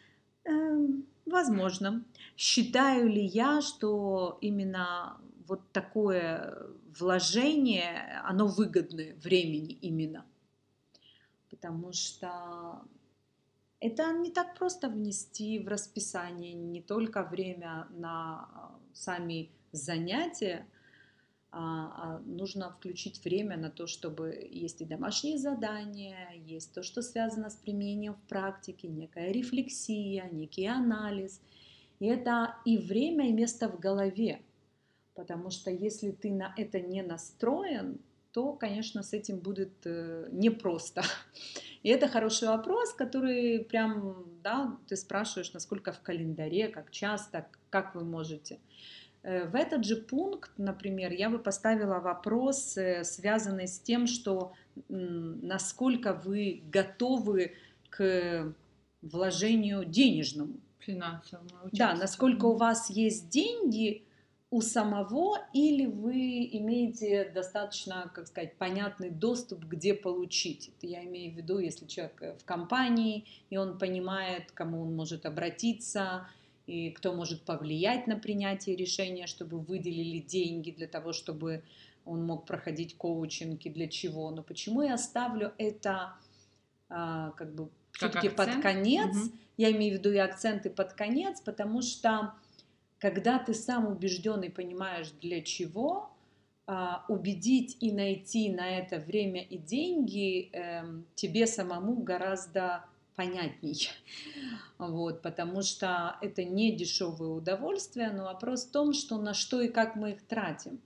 Эм, 0.46 1.06
возможно. 1.26 2.04
Считаю 2.36 3.08
ли 3.10 3.24
я, 3.24 3.62
что 3.62 4.38
именно 4.42 5.18
вот 5.48 5.62
такое 5.72 6.58
вложение, 6.98 8.22
оно 8.24 8.48
выгодное 8.48 9.16
времени 9.16 9.78
именно? 9.82 10.26
Потому 11.56 11.94
что 11.94 12.82
это 13.80 14.12
не 14.12 14.30
так 14.30 14.58
просто 14.58 14.90
внести 14.90 15.60
в 15.60 15.68
расписание 15.68 16.54
не 16.54 16.82
только 16.82 17.24
время 17.24 17.88
на 17.92 18.50
а, 18.54 18.80
сами 18.94 19.52
занятия, 19.72 20.68
а, 21.52 21.60
а 21.62 22.20
нужно 22.26 22.72
включить 22.72 23.24
время 23.24 23.58
на 23.58 23.70
то, 23.70 23.88
чтобы 23.88 24.48
есть 24.52 24.82
и 24.82 24.86
домашние 24.86 25.38
задания, 25.38 26.32
есть 26.46 26.74
то, 26.74 26.84
что 26.84 27.02
связано 27.02 27.50
с 27.50 27.56
применением 27.56 28.16
в 28.16 28.28
практике, 28.28 28.90
некая 28.90 29.32
рефлексия, 29.32 30.30
некий 30.32 30.66
анализ. 30.66 31.42
И 32.00 32.08
это 32.08 32.58
и 32.66 32.78
время, 32.78 33.30
и 33.30 33.34
место 33.34 33.70
в 33.70 33.80
голове. 33.80 34.42
Потому 35.14 35.50
что 35.50 35.72
если 35.72 36.12
ты 36.12 36.34
на 36.34 36.54
это 36.58 36.82
не 36.82 37.02
настроен, 37.02 38.02
то, 38.36 38.52
конечно, 38.52 39.02
с 39.02 39.14
этим 39.14 39.40
будет 39.40 39.72
э, 39.86 40.28
непросто. 40.30 41.04
И 41.84 41.90
это 41.90 42.10
хороший 42.10 42.50
вопрос, 42.50 42.94
который 42.94 43.64
прям, 43.64 44.26
да, 44.44 44.78
ты 44.90 44.98
спрашиваешь, 44.98 45.54
насколько 45.54 45.94
в 45.94 46.02
календаре, 46.02 46.68
как 46.68 46.92
часто, 46.92 47.48
как 47.70 47.96
вы 47.96 48.04
можете. 48.04 48.60
Э, 49.24 49.48
в 49.48 49.56
этот 49.56 49.86
же 49.86 49.96
пункт, 49.96 50.52
например, 50.58 51.14
я 51.14 51.30
бы 51.30 51.40
поставила 51.40 52.02
вопрос, 52.02 52.76
э, 52.76 53.06
связанный 53.06 53.70
с 53.70 53.80
тем, 53.80 54.06
что 54.06 54.52
насколько 54.90 56.14
вы 56.14 56.62
готовы 56.70 57.54
к 57.90 58.54
вложению 59.02 59.86
денежному. 59.86 60.60
Финансовому. 60.80 61.70
Да, 61.72 61.96
насколько 61.96 62.48
у 62.48 62.58
вас 62.58 62.90
есть 62.90 63.30
деньги, 63.30 64.04
у 64.52 64.62
самого 64.62 65.38
или 65.54 65.86
вы 65.86 66.48
имеете 66.54 67.30
достаточно, 67.34 68.12
как 68.14 68.28
сказать, 68.28 68.58
понятный 68.58 69.10
доступ, 69.10 69.66
где 69.66 69.94
получить. 69.94 70.70
Это 70.78 70.88
я 70.88 71.04
имею 71.04 71.34
в 71.34 71.38
виду, 71.38 71.58
если 71.60 71.86
человек 71.88 72.22
э, 72.22 72.38
в 72.38 72.46
компании, 72.46 73.26
и 73.50 73.58
он 73.58 73.78
понимает, 73.78 74.52
кому 74.52 74.82
он 74.84 74.96
может 74.96 75.26
обратиться, 75.26 76.28
и 76.68 76.92
кто 76.92 77.14
может 77.14 77.42
повлиять 77.44 78.08
на 78.08 78.18
принятие 78.18 78.76
решения, 78.76 79.28
чтобы 79.28 79.60
выделили 79.60 80.20
деньги 80.20 80.72
для 80.72 80.88
того, 80.88 81.12
чтобы 81.12 81.64
он 82.06 82.26
мог 82.26 82.46
проходить 82.46 82.96
коучинги, 82.98 83.70
для 83.70 83.88
чего. 83.88 84.30
Но 84.32 84.44
почему 84.44 84.82
я 84.82 84.98
ставлю 84.98 85.54
это 85.58 86.16
а, 86.90 87.32
как 87.32 87.54
бы 87.54 87.70
все-таки 87.92 88.30
под 88.30 88.62
конец, 88.62 89.16
угу. 89.16 89.32
я 89.58 89.72
имею 89.72 89.96
в 89.96 89.98
виду 90.00 90.12
и 90.12 90.18
акценты 90.18 90.70
под 90.70 90.94
конец, 90.94 91.42
потому 91.42 91.82
что 91.82 92.34
когда 93.06 93.38
ты 93.38 93.54
сам 93.54 93.86
убежден 93.86 94.42
и 94.42 94.50
понимаешь 94.50 95.12
для 95.22 95.44
чего, 95.44 96.10
а, 96.66 97.06
убедить 97.08 97.78
и 97.80 97.92
найти 97.92 98.52
на 98.52 98.80
это 98.80 98.98
время 98.98 99.44
и 99.44 99.60
деньги 99.60 100.50
эм, 100.52 101.06
тебе 101.14 101.46
самому 101.46 101.98
гораздо 101.98 102.84
понятней. 103.16 103.90
Вот, 104.80 105.22
потому 105.22 105.62
что 105.62 106.18
это 106.20 106.44
не 106.44 106.76
дешевое 106.76 107.30
удовольствие, 107.30 108.10
но 108.10 108.24
вопрос 108.24 108.66
в 108.66 108.72
том, 108.72 108.92
что 108.92 109.20
на 109.20 109.36
что 109.36 109.62
и 109.62 109.68
как 109.68 109.96
мы 109.96 110.14
их 110.14 110.24
тратим. 110.24 110.82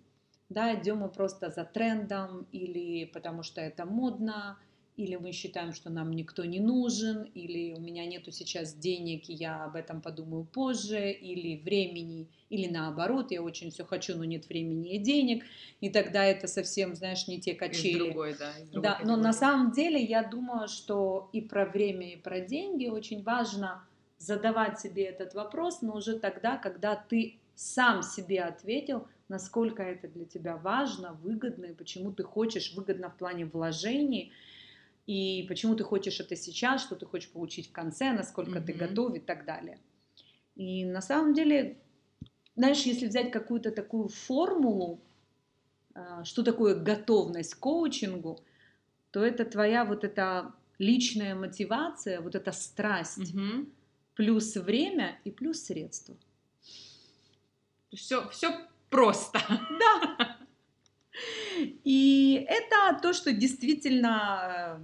Да, 0.49 0.75
идем 0.75 0.97
мы 0.97 1.07
просто 1.07 1.49
за 1.49 1.63
трендом 1.63 2.47
или 2.51 3.05
потому 3.05 3.43
что 3.43 3.61
это 3.61 3.85
модно, 3.85 4.59
или 4.99 5.15
мы 5.15 5.31
считаем, 5.31 5.71
что 5.71 5.89
нам 5.89 6.11
никто 6.11 6.43
не 6.43 6.59
нужен, 6.59 7.23
или 7.33 7.73
у 7.73 7.79
меня 7.79 8.05
нету 8.05 8.33
сейчас 8.33 8.73
денег, 8.73 9.29
и 9.29 9.33
я 9.33 9.63
об 9.63 9.77
этом 9.77 10.01
подумаю 10.01 10.43
позже, 10.43 11.11
или 11.11 11.55
времени, 11.63 12.27
или 12.49 12.67
наоборот, 12.67 13.31
я 13.31 13.41
очень 13.41 13.71
все 13.71 13.85
хочу, 13.85 14.17
но 14.17 14.25
нет 14.25 14.49
времени 14.49 14.95
и 14.95 14.97
денег, 14.97 15.45
и 15.79 15.89
тогда 15.89 16.25
это 16.25 16.47
совсем, 16.47 16.95
знаешь, 16.95 17.29
не 17.29 17.39
те 17.39 17.53
качели. 17.53 17.93
Из 17.93 18.05
другой, 18.07 18.35
да. 18.37 18.51
Из 18.59 18.69
другой 18.69 18.89
да, 18.89 18.99
но 19.05 19.15
на 19.15 19.31
самом 19.31 19.71
деле 19.71 20.03
я 20.03 20.21
думаю, 20.21 20.67
что 20.67 21.29
и 21.31 21.39
про 21.39 21.65
время, 21.65 22.11
и 22.11 22.17
про 22.17 22.41
деньги 22.41 22.87
очень 22.87 23.23
важно 23.23 23.81
задавать 24.17 24.81
себе 24.81 25.05
этот 25.05 25.33
вопрос, 25.33 25.81
но 25.81 25.95
уже 25.95 26.19
тогда, 26.19 26.57
когда 26.57 26.97
ты 26.97 27.37
сам 27.55 28.03
себе 28.03 28.41
ответил, 28.41 29.07
насколько 29.29 29.81
это 29.81 30.09
для 30.09 30.25
тебя 30.25 30.57
важно, 30.57 31.13
выгодно, 31.23 31.67
и 31.67 31.73
почему 31.73 32.11
ты 32.11 32.23
хочешь 32.23 32.73
выгодно 32.73 33.09
в 33.09 33.15
плане 33.15 33.45
вложений– 33.45 34.33
и 35.09 35.41
почему 35.47 35.75
ты 35.75 35.83
хочешь 35.83 36.19
это 36.19 36.35
сейчас, 36.35 36.83
что 36.83 36.95
ты 36.95 37.07
хочешь 37.07 37.31
получить 37.31 37.69
в 37.69 37.71
конце, 37.71 38.13
насколько 38.13 38.59
mm-hmm. 38.59 38.65
ты 38.65 38.73
готов 38.73 39.15
и 39.15 39.19
так 39.19 39.43
далее. 39.43 39.79
И 40.55 40.85
на 40.85 41.01
самом 41.01 41.33
деле, 41.33 41.79
знаешь, 42.55 42.83
если 42.83 43.07
взять 43.07 43.31
какую-то 43.31 43.71
такую 43.71 44.09
формулу, 44.09 45.01
а, 45.95 46.23
что 46.25 46.43
такое 46.43 46.75
готовность 46.75 47.55
к 47.55 47.59
коучингу, 47.59 48.39
то 49.09 49.25
это 49.25 49.45
твоя 49.45 49.83
вот 49.83 50.03
эта 50.03 50.53
личная 50.77 51.33
мотивация, 51.33 52.21
вот 52.21 52.35
эта 52.35 52.51
страсть, 52.51 53.33
угу. 53.33 53.65
плюс 54.13 54.55
время 54.57 55.19
и 55.23 55.31
плюс 55.31 55.63
средства. 55.63 56.15
Все, 57.91 58.29
все 58.29 58.51
просто. 58.91 59.39
Да. 59.79 60.37
И 61.83 62.45
это 62.47 62.97
то, 63.01 63.11
что 63.11 63.33
действительно 63.33 64.79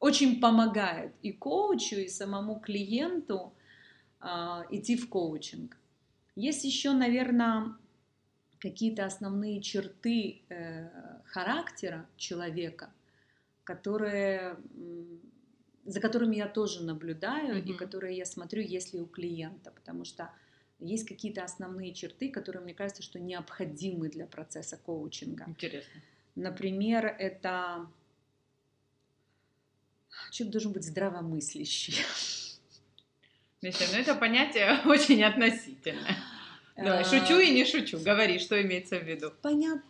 очень 0.00 0.40
помогает 0.40 1.12
и 1.22 1.32
коучу, 1.32 1.96
и 1.96 2.08
самому 2.08 2.60
клиенту 2.60 3.52
э, 4.20 4.26
идти 4.70 4.96
в 4.96 5.08
коучинг. 5.08 5.76
Есть 6.36 6.64
еще, 6.64 6.92
наверное, 6.92 7.74
какие-то 8.58 9.04
основные 9.04 9.60
черты 9.60 10.42
э, 10.48 10.88
характера 11.26 12.08
человека, 12.16 12.92
которые, 13.64 14.56
за 15.84 16.00
которыми 16.00 16.36
я 16.36 16.48
тоже 16.48 16.84
наблюдаю 16.84 17.56
mm-hmm. 17.56 17.68
и 17.68 17.72
которые 17.74 18.16
я 18.16 18.24
смотрю, 18.24 18.62
есть 18.62 18.94
ли 18.94 19.00
у 19.00 19.06
клиента, 19.06 19.72
потому 19.72 20.04
что 20.04 20.30
есть 20.78 21.08
какие-то 21.08 21.42
основные 21.42 21.92
черты, 21.92 22.30
которые, 22.30 22.62
мне 22.62 22.74
кажется, 22.74 23.02
что 23.02 23.18
необходимы 23.18 24.08
для 24.08 24.26
процесса 24.26 24.76
коучинга. 24.76 25.44
Интересно. 25.48 26.00
Например, 26.36 27.06
это 27.06 27.88
человек 30.30 30.52
должен 30.52 30.72
быть 30.72 30.84
здравомыслящий. 30.84 32.04
Миша, 33.62 33.84
ну 33.92 33.98
это 33.98 34.14
понятие 34.14 34.80
очень 34.84 35.22
относительное. 35.24 36.16
Давай, 36.76 37.04
шучу 37.04 37.38
и 37.38 37.50
не 37.50 37.64
шучу. 37.64 37.98
Говори, 37.98 38.38
что 38.38 38.60
имеется 38.62 38.98
в 38.98 39.02
виду. 39.02 39.32
Понятно. 39.42 39.82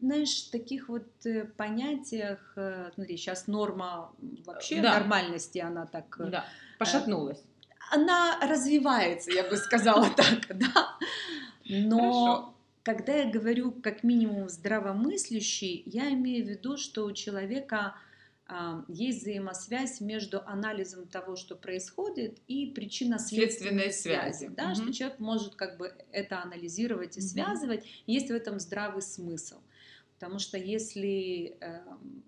Знаешь, 0.00 0.42
таких 0.42 0.88
вот 0.88 1.08
э, 1.24 1.44
понятиях, 1.56 2.52
э, 2.54 2.90
смотри, 2.94 3.16
сейчас 3.16 3.48
норма 3.48 4.12
вообще 4.44 4.80
да. 4.80 4.92
нормальности, 4.92 5.58
она 5.58 5.86
так... 5.86 6.16
Э, 6.20 6.26
да, 6.26 6.44
пошатнулась. 6.78 7.42
Она 7.90 8.38
развивается, 8.40 9.32
я 9.32 9.42
бы 9.42 9.56
сказала 9.56 10.08
так, 10.16 10.56
да. 10.56 10.96
Но 11.64 12.54
когда 12.84 13.14
я 13.14 13.30
говорю 13.30 13.72
как 13.72 14.04
минимум 14.04 14.48
здравомыслящий, 14.48 15.82
я 15.86 16.10
имею 16.12 16.44
в 16.44 16.48
виду, 16.48 16.76
что 16.76 17.04
у 17.04 17.12
человека 17.12 17.76
а, 17.78 17.94
есть 18.88 19.22
взаимосвязь 19.22 20.00
между 20.00 20.40
анализом 20.46 21.08
того, 21.08 21.34
что 21.34 21.56
происходит, 21.56 22.38
и 22.46 22.66
причинно-следственной 22.66 23.92
связи. 23.92 24.38
связи 24.38 24.54
да, 24.54 24.68
угу. 24.68 24.74
Что 24.74 24.92
человек 24.92 25.18
может 25.18 25.54
как 25.56 25.78
бы 25.78 25.92
это 26.12 26.42
анализировать 26.42 27.16
и 27.16 27.20
угу. 27.20 27.26
связывать. 27.26 27.84
Есть 28.06 28.28
в 28.28 28.34
этом 28.34 28.60
здравый 28.60 29.02
смысл. 29.02 29.56
Потому 30.14 30.38
что 30.38 30.56
если 30.56 31.58
э, 31.60 31.80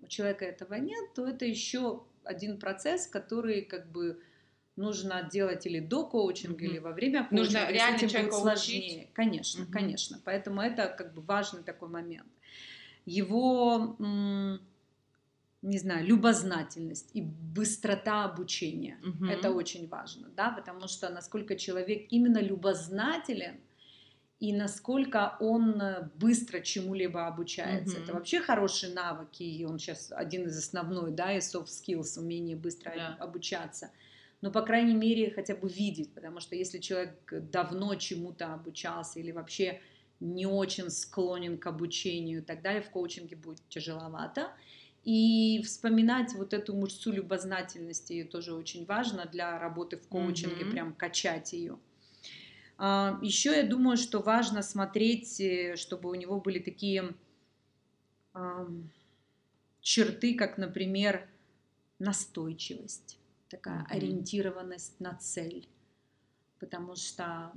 у 0.03 0.07
человека 0.07 0.45
этого 0.45 0.75
нет, 0.75 1.13
то 1.15 1.25
это 1.25 1.45
еще 1.45 2.03
один 2.23 2.59
процесс, 2.59 3.07
который 3.07 3.63
как 3.63 3.91
бы 3.91 4.21
нужно 4.75 5.23
делать 5.23 5.65
или 5.65 5.79
до 5.79 6.05
коучинга, 6.05 6.63
mm-hmm. 6.63 6.67
или 6.67 6.77
во 6.79 6.91
время 6.91 7.23
коучинга. 7.23 7.43
Нужно 7.43 7.71
реально 7.71 7.97
этим 7.97 8.09
человека 8.09 8.35
будет 8.35 8.43
сложнее. 8.43 8.97
Учить. 9.01 9.13
Конечно, 9.13 9.63
mm-hmm. 9.63 9.71
конечно. 9.71 10.21
Поэтому 10.23 10.61
это 10.61 10.87
как 10.87 11.13
бы 11.13 11.21
важный 11.21 11.63
такой 11.63 11.89
момент. 11.89 12.27
Его, 13.05 13.97
не 15.61 15.77
знаю, 15.77 16.05
любознательность 16.05 17.09
и 17.13 17.21
быстрота 17.21 18.23
обучения. 18.25 18.97
Mm-hmm. 19.03 19.31
Это 19.31 19.51
очень 19.51 19.87
важно, 19.87 20.29
да, 20.35 20.51
потому 20.51 20.87
что 20.87 21.09
насколько 21.09 21.55
человек 21.55 22.07
именно 22.09 22.39
любознателен, 22.39 23.59
и 24.39 24.53
насколько 24.53 25.35
он 25.41 25.81
быстро 26.15 26.61
чему-либо 26.61 27.27
обучается. 27.27 27.97
Mm-hmm. 27.97 28.03
Это 28.03 28.13
вообще 28.13 28.39
хорошие 28.39 28.93
навыки, 28.93 29.43
и 29.43 29.65
он 29.65 29.79
сейчас 29.79 30.13
один 30.15 30.47
из 30.47 30.57
основной, 30.57 31.11
да, 31.11 31.33
и 31.33 31.39
soft 31.39 31.67
skills, 31.67 32.17
умение 32.17 32.55
быстро 32.55 32.91
yeah. 32.91 33.17
обучаться 33.17 33.91
но, 34.41 34.51
по 34.51 34.61
крайней 34.61 34.95
мере, 34.95 35.31
хотя 35.31 35.55
бы 35.55 35.67
видеть, 35.67 36.13
потому 36.13 36.39
что 36.39 36.55
если 36.55 36.79
человек 36.79 37.11
давно 37.51 37.95
чему-то 37.95 38.53
обучался 38.53 39.19
или 39.19 39.31
вообще 39.31 39.81
не 40.19 40.45
очень 40.45 40.89
склонен 40.89 41.57
к 41.57 41.67
обучению 41.67 42.39
и 42.39 42.41
так 42.41 42.61
далее, 42.61 42.81
в 42.81 42.89
коучинге 42.89 43.35
будет 43.35 43.61
тяжеловато. 43.69 44.51
И 45.03 45.61
вспоминать 45.63 46.33
вот 46.35 46.53
эту 46.53 46.75
мышцу 46.75 47.11
любознательности 47.11 48.23
тоже 48.23 48.53
очень 48.53 48.85
важно 48.85 49.25
для 49.25 49.57
работы 49.57 49.97
в 49.97 50.07
коучинге, 50.07 50.63
mm-hmm. 50.63 50.71
прям 50.71 50.93
качать 50.93 51.53
ее. 51.53 51.79
А, 52.77 53.19
Еще 53.21 53.55
я 53.55 53.63
думаю, 53.63 53.97
что 53.97 54.19
важно 54.19 54.61
смотреть, 54.61 55.39
э, 55.39 55.75
чтобы 55.75 56.09
у 56.09 56.15
него 56.15 56.39
были 56.39 56.59
такие 56.59 57.13
черты, 59.81 60.35
как, 60.35 60.57
например, 60.57 61.27
настойчивость 61.97 63.17
такая 63.49 63.81
mm-hmm. 63.81 63.95
ориентированность 63.95 64.99
на 64.99 65.15
цель, 65.15 65.67
потому 66.59 66.95
что 66.95 67.51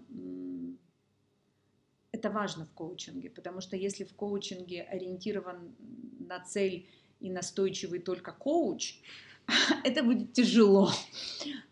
это 2.11 2.31
важно 2.31 2.67
в 2.67 2.73
коучинге, 2.73 3.31
потому 3.31 3.61
что 3.61 3.77
если 3.77 4.05
в 4.05 4.15
коучинге 4.15 4.83
ориентирован 4.83 5.75
на 6.21 6.41
цель 6.41 6.89
и 7.23 7.31
настойчивый 7.31 8.01
только 8.01 8.33
коуч, 8.33 8.97
это 9.85 10.03
будет 10.03 10.33
тяжело, 10.33 10.91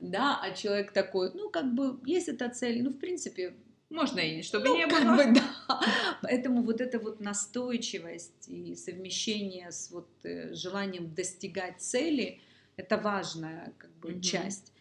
да, 0.00 0.40
а 0.42 0.50
человек 0.52 0.92
такой, 0.92 1.32
ну, 1.34 1.50
как 1.50 1.74
бы, 1.74 2.00
есть 2.04 2.28
эта 2.28 2.48
цель, 2.48 2.82
ну, 2.82 2.90
в 2.90 2.98
принципе, 2.98 3.54
можно 3.90 4.20
и 4.20 4.42
чтобы 4.42 4.68
ну, 4.68 4.76
не 4.76 4.86
было. 4.86 5.16
Как 5.16 5.16
бы, 5.16 5.40
да. 5.40 5.80
Поэтому 6.22 6.62
вот 6.62 6.80
эта 6.80 7.00
вот 7.00 7.20
настойчивость 7.20 8.48
и 8.48 8.76
совмещение 8.76 9.72
с 9.72 9.90
вот 9.90 10.08
э, 10.22 10.54
желанием 10.54 11.12
достигать 11.12 11.80
цели, 11.80 12.40
это 12.76 12.96
важная 12.96 13.72
как 13.78 13.90
бы 13.96 14.12
mm-hmm. 14.12 14.20
часть. 14.20 14.72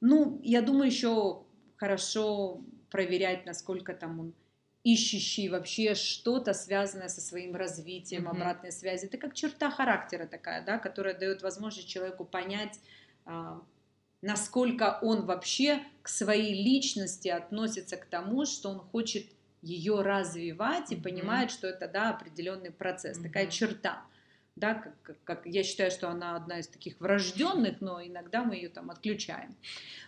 Ну, 0.00 0.38
я 0.44 0.60
думаю, 0.60 0.86
еще 0.86 1.42
хорошо 1.76 2.60
проверять, 2.90 3.46
насколько 3.46 3.94
там 3.94 4.20
он 4.20 4.34
ищущий 4.84 5.48
вообще 5.48 5.94
что-то 5.94 6.54
связанное 6.54 7.08
со 7.08 7.20
своим 7.20 7.54
развитием, 7.54 8.26
mm-hmm. 8.26 8.30
обратной 8.30 8.72
связи. 8.72 9.06
Это 9.06 9.16
как 9.16 9.34
черта 9.34 9.70
характера 9.70 10.26
такая, 10.26 10.64
да, 10.64 10.78
которая 10.78 11.14
дает 11.14 11.42
возможность 11.42 11.88
человеку 11.88 12.24
понять, 12.24 12.78
а, 13.24 13.62
насколько 14.22 14.98
он 15.02 15.24
вообще 15.24 15.82
к 16.02 16.08
своей 16.08 16.54
личности 16.54 17.28
относится 17.28 17.96
к 17.96 18.06
тому, 18.06 18.44
что 18.44 18.70
он 18.70 18.80
хочет 18.80 19.26
ее 19.62 20.00
развивать 20.02 20.90
и 20.90 20.96
mm-hmm. 20.96 21.02
понимает, 21.02 21.50
что 21.52 21.68
это 21.68 21.86
да 21.86 22.10
определенный 22.10 22.72
процесс, 22.72 23.18
mm-hmm. 23.18 23.22
такая 23.22 23.46
черта 23.46 24.02
да, 24.54 24.74
как, 24.74 24.94
как, 25.02 25.16
как 25.24 25.46
я 25.46 25.62
считаю, 25.62 25.90
что 25.90 26.08
она 26.08 26.36
одна 26.36 26.58
из 26.58 26.68
таких 26.68 27.00
врожденных, 27.00 27.80
но 27.80 28.04
иногда 28.04 28.44
мы 28.44 28.56
ее 28.56 28.68
там 28.68 28.90
отключаем. 28.90 29.56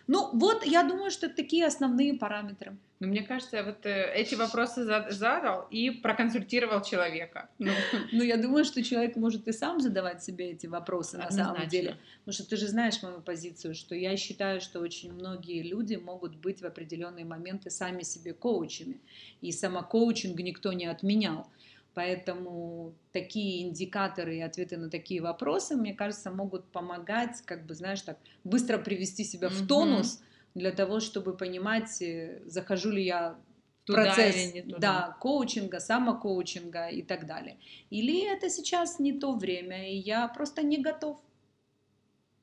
Ну 0.07 0.29
вот, 0.33 0.63
я 0.65 0.83
думаю, 0.83 1.09
что 1.09 1.25
это 1.25 1.35
такие 1.35 1.65
основные 1.65 2.13
параметры. 2.13 2.77
Ну, 2.99 3.07
мне 3.07 3.23
кажется, 3.23 3.61
вот 3.63 3.85
э, 3.85 4.13
эти 4.13 4.35
вопросы 4.35 4.85
задал 4.85 5.67
и 5.69 5.89
проконсультировал 5.89 6.81
человека. 6.81 7.49
Ну. 7.57 7.71
ну, 8.11 8.23
я 8.23 8.37
думаю, 8.37 8.65
что 8.65 8.83
человек 8.83 9.15
может 9.15 9.47
и 9.47 9.51
сам 9.51 9.81
задавать 9.81 10.23
себе 10.23 10.51
эти 10.51 10.67
вопросы 10.67 11.15
Однозначно. 11.15 11.37
на 11.37 11.55
самом 11.55 11.69
деле. 11.69 11.97
Потому 12.19 12.33
что 12.33 12.49
ты 12.49 12.55
же 12.55 12.67
знаешь 12.67 13.01
мою 13.01 13.21
позицию, 13.21 13.73
что 13.73 13.95
я 13.95 14.15
считаю, 14.15 14.61
что 14.61 14.79
очень 14.79 15.11
многие 15.11 15.63
люди 15.63 15.95
могут 15.95 16.35
быть 16.35 16.61
в 16.61 16.65
определенные 16.65 17.25
моменты 17.25 17.69
сами 17.69 18.03
себе 18.03 18.33
коучами. 18.33 19.01
И 19.41 19.51
самокоучинг 19.51 20.39
никто 20.39 20.71
не 20.71 20.85
отменял. 20.85 21.47
Поэтому 21.95 22.93
такие 23.13 23.65
индикаторы 23.65 24.35
и 24.35 24.41
ответы 24.41 24.75
на 24.75 24.89
такие 24.89 25.21
вопросы, 25.21 25.77
мне 25.77 25.93
кажется, 25.93 26.29
могут 26.29 26.65
помогать, 26.65 27.41
как 27.45 27.65
бы, 27.65 27.73
знаешь, 27.73 28.01
так 28.01 28.17
быстро 28.43 28.77
привести 28.77 29.23
себя 29.23 29.47
в 29.47 29.65
тонус 29.65 30.21
для 30.55 30.71
того, 30.71 30.99
чтобы 30.99 31.37
понимать, 31.37 32.01
э, 32.01 32.41
захожу 32.45 32.91
ли 32.91 33.05
я 33.05 33.37
в 33.83 33.85
туда 33.85 34.03
процесс 34.03 34.35
или 34.35 34.51
не 34.51 34.61
туда. 34.63 34.77
Да, 34.79 35.17
коучинга, 35.21 35.79
самокоучинга 35.79 36.89
и 36.89 37.01
так 37.01 37.25
далее. 37.25 37.57
Или 37.89 38.29
это 38.29 38.49
сейчас 38.49 38.99
не 38.99 39.13
то 39.13 39.33
время, 39.33 39.89
и 39.89 39.95
я 39.95 40.27
просто 40.27 40.63
не 40.63 40.77
готов. 40.77 41.17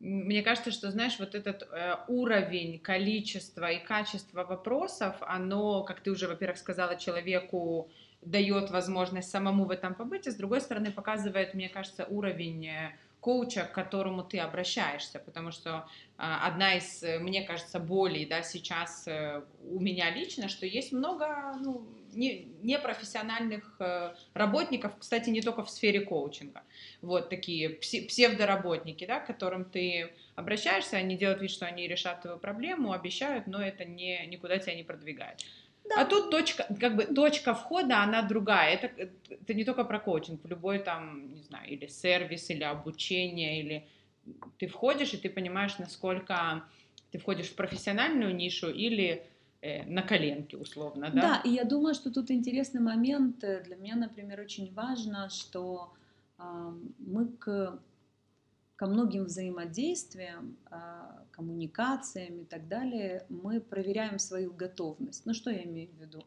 Мне 0.00 0.42
кажется, 0.42 0.72
что, 0.72 0.90
знаешь, 0.90 1.18
вот 1.18 1.34
этот 1.34 1.62
э, 1.62 1.96
уровень, 2.08 2.80
количество 2.80 3.70
и 3.70 3.84
качество 3.84 4.44
вопросов, 4.44 5.14
оно, 5.20 5.84
как 5.84 6.00
ты 6.00 6.10
уже, 6.10 6.26
во-первых, 6.26 6.58
сказала 6.58 6.96
человеку, 6.96 7.90
дает 8.22 8.70
возможность 8.70 9.30
самому 9.30 9.64
в 9.64 9.70
этом 9.70 9.94
побыть, 9.94 10.26
а 10.26 10.30
с 10.30 10.36
другой 10.36 10.60
стороны 10.60 10.92
показывает, 10.92 11.54
мне 11.54 11.68
кажется, 11.68 12.04
уровень 12.04 12.66
э, 12.68 12.92
коуча, 13.20 13.64
к 13.64 13.72
которому 13.72 14.22
ты 14.22 14.38
обращаешься, 14.38 15.18
потому 15.18 15.50
что 15.50 15.88
а, 16.18 16.46
одна 16.46 16.76
из, 16.76 17.02
э, 17.02 17.18
мне 17.18 17.42
кажется, 17.42 17.80
болей, 17.80 18.24
да, 18.24 18.42
сейчас 18.42 19.08
э, 19.08 19.42
у 19.68 19.80
меня 19.80 20.10
лично, 20.10 20.48
что 20.48 20.66
есть 20.66 20.92
много, 20.92 21.54
ну, 21.60 21.84
не, 22.12 22.46
непрофессиональных 22.62 23.80
работников, 24.34 24.92
кстати, 24.98 25.30
не 25.30 25.40
только 25.40 25.64
в 25.64 25.70
сфере 25.70 26.00
коучинга, 26.02 26.62
вот 27.00 27.30
такие 27.30 27.70
псевдоработники, 27.70 29.06
да, 29.06 29.18
к 29.18 29.26
которым 29.26 29.64
ты 29.64 30.12
обращаешься, 30.36 30.96
они 30.96 31.16
делают 31.16 31.40
вид, 31.40 31.50
что 31.50 31.66
они 31.66 31.88
решат 31.88 32.22
твою 32.22 32.38
проблему, 32.38 32.92
обещают, 32.92 33.46
но 33.46 33.62
это 33.62 33.84
не, 33.84 34.26
никуда 34.26 34.58
тебя 34.58 34.74
не 34.74 34.84
продвигает. 34.84 35.42
Да. 35.94 36.02
А 36.02 36.04
тут 36.04 36.30
точка, 36.30 36.66
как 36.80 36.96
бы 36.96 37.04
точка 37.04 37.54
входа, 37.54 38.02
она 38.02 38.22
другая. 38.22 38.74
Это, 38.74 39.10
это 39.30 39.54
не 39.54 39.64
только 39.64 39.84
про 39.84 39.98
коучинг, 39.98 40.44
в 40.44 40.48
любой 40.48 40.78
там, 40.78 41.32
не 41.34 41.42
знаю, 41.42 41.68
или 41.68 41.86
сервис, 41.86 42.50
или 42.50 42.64
обучение, 42.64 43.60
или 43.60 43.86
ты 44.58 44.66
входишь, 44.66 45.14
и 45.14 45.16
ты 45.16 45.28
понимаешь, 45.28 45.78
насколько 45.78 46.64
ты 47.10 47.18
входишь 47.18 47.48
в 47.48 47.54
профессиональную 47.54 48.34
нишу 48.34 48.70
или 48.70 49.22
э, 49.60 49.84
на 49.84 50.02
коленке, 50.02 50.56
условно, 50.56 51.10
да? 51.10 51.20
Да, 51.22 51.42
и 51.44 51.50
я 51.54 51.64
думаю, 51.64 51.94
что 51.94 52.10
тут 52.10 52.30
интересный 52.30 52.80
момент. 52.80 53.38
Для 53.40 53.76
меня, 53.76 53.96
например, 53.96 54.40
очень 54.40 54.72
важно, 54.72 55.28
что 55.28 55.92
э, 56.38 56.42
мы 56.98 57.26
к 57.26 57.78
ко 58.82 58.88
многим 58.88 59.26
взаимодействиям, 59.26 60.56
а, 60.68 61.22
коммуникациям 61.30 62.40
и 62.40 62.44
так 62.44 62.66
далее 62.66 63.24
мы 63.28 63.60
проверяем 63.60 64.18
свою 64.18 64.52
готовность. 64.52 65.24
Ну 65.24 65.34
что 65.34 65.50
я 65.50 65.62
имею 65.62 65.88
в 65.92 66.00
виду? 66.00 66.24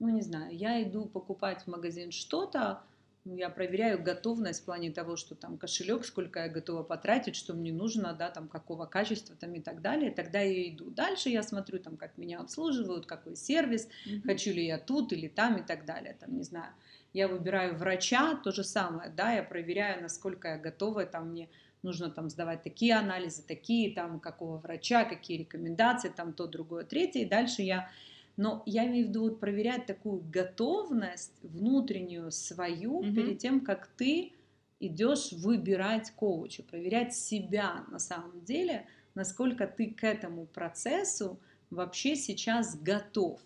Ну 0.00 0.08
не 0.08 0.22
знаю, 0.22 0.52
я 0.52 0.82
иду 0.82 1.06
покупать 1.06 1.62
в 1.62 1.68
магазин 1.68 2.10
что-то, 2.10 2.82
ну, 3.24 3.36
я 3.36 3.50
проверяю 3.50 4.02
готовность 4.02 4.62
в 4.62 4.64
плане 4.64 4.90
того, 4.90 5.14
что 5.14 5.36
там 5.36 5.56
кошелек, 5.56 6.04
сколько 6.04 6.40
я 6.40 6.48
готова 6.48 6.82
потратить, 6.82 7.36
что 7.36 7.54
мне 7.54 7.72
нужно, 7.72 8.12
да, 8.14 8.30
там 8.30 8.48
какого 8.48 8.86
качества 8.86 9.36
там 9.36 9.54
и 9.54 9.60
так 9.60 9.80
далее. 9.80 10.10
Тогда 10.10 10.40
я 10.40 10.70
иду. 10.70 10.90
Дальше 10.90 11.28
я 11.28 11.44
смотрю 11.44 11.78
там, 11.78 11.96
как 11.96 12.18
меня 12.18 12.40
обслуживают, 12.40 13.06
какой 13.06 13.36
сервис, 13.36 13.86
mm-hmm. 13.86 14.22
хочу 14.22 14.50
ли 14.50 14.66
я 14.66 14.78
тут 14.78 15.12
или 15.12 15.28
там 15.28 15.58
и 15.58 15.62
так 15.64 15.84
далее. 15.84 16.16
Там, 16.18 16.36
не 16.36 16.42
знаю, 16.42 16.72
я 17.12 17.28
выбираю 17.28 17.76
врача, 17.76 18.34
то 18.42 18.50
же 18.50 18.64
самое, 18.64 19.08
да, 19.10 19.34
я 19.34 19.44
проверяю, 19.44 20.02
насколько 20.02 20.48
я 20.48 20.58
готова, 20.58 21.06
там 21.06 21.30
мне 21.30 21.48
нужно 21.82 22.10
там 22.10 22.30
сдавать 22.30 22.62
такие 22.62 22.94
анализы, 22.94 23.42
такие 23.42 23.92
там, 23.94 24.20
какого 24.20 24.58
врача, 24.58 25.04
какие 25.04 25.38
рекомендации, 25.38 26.08
там 26.08 26.32
то, 26.32 26.46
другое, 26.46 26.84
третье, 26.84 27.20
и 27.20 27.24
дальше 27.24 27.62
я... 27.62 27.90
Но 28.38 28.62
я 28.64 28.86
имею 28.86 29.06
в 29.06 29.08
виду 29.10 29.22
вот 29.24 29.40
проверять 29.40 29.84
такую 29.84 30.22
готовность 30.32 31.34
внутреннюю 31.42 32.30
свою 32.30 33.02
mm-hmm. 33.02 33.14
перед 33.14 33.38
тем, 33.38 33.60
как 33.60 33.88
ты 33.88 34.32
идешь 34.80 35.32
выбирать 35.32 36.10
коуча, 36.12 36.62
проверять 36.62 37.14
себя 37.14 37.84
на 37.90 37.98
самом 37.98 38.42
деле, 38.44 38.86
насколько 39.14 39.66
ты 39.66 39.90
к 39.90 40.02
этому 40.02 40.46
процессу 40.46 41.38
вообще 41.70 42.16
сейчас 42.16 42.74
готов. 42.76 43.40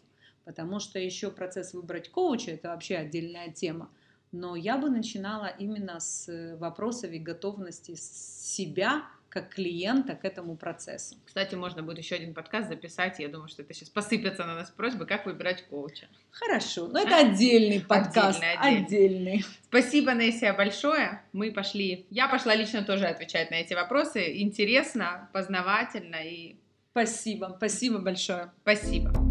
потому 0.46 0.78
что 0.78 1.00
еще 1.00 1.32
процесс 1.32 1.74
выбрать 1.74 2.08
коуча– 2.08 2.50
это 2.52 2.68
вообще 2.68 2.96
отдельная 2.96 3.50
тема. 3.50 3.90
Но 4.32 4.56
я 4.56 4.76
бы 4.76 4.90
начинала 4.90 5.46
именно 5.46 6.00
с 6.00 6.56
вопросов 6.58 7.12
и 7.12 7.18
готовности 7.18 7.94
себя 7.94 9.04
как 9.28 9.50
клиента 9.50 10.14
к 10.14 10.24
этому 10.24 10.56
процессу. 10.56 11.16
Кстати, 11.26 11.54
можно 11.54 11.82
будет 11.82 11.98
еще 11.98 12.14
один 12.14 12.32
подкаст 12.32 12.68
записать. 12.68 13.18
Я 13.18 13.28
думаю, 13.28 13.48
что 13.48 13.60
это 13.60 13.74
сейчас 13.74 13.90
посыпется 13.90 14.46
на 14.46 14.54
нас 14.54 14.70
просьбы, 14.70 15.04
как 15.04 15.26
выбирать 15.26 15.66
коуча. 15.68 16.06
Хорошо, 16.30 16.86
но 16.86 17.00
это 17.00 17.18
отдельный 17.18 17.80
подкаст. 17.80 18.42
Отдельный. 18.42 18.84
отдельный. 18.84 19.44
Спасибо, 19.64 20.14
Нессия, 20.14 20.54
большое. 20.54 21.22
Мы 21.34 21.52
пошли. 21.52 22.06
Я 22.08 22.28
пошла 22.28 22.54
лично 22.54 22.82
тоже 22.82 23.06
отвечать 23.06 23.50
на 23.50 23.56
эти 23.56 23.74
вопросы. 23.74 24.40
Интересно, 24.40 25.28
познавательно 25.34 26.16
и. 26.16 26.56
Спасибо, 26.92 27.52
спасибо 27.58 27.98
большое. 27.98 28.52
Спасибо. 28.62 29.25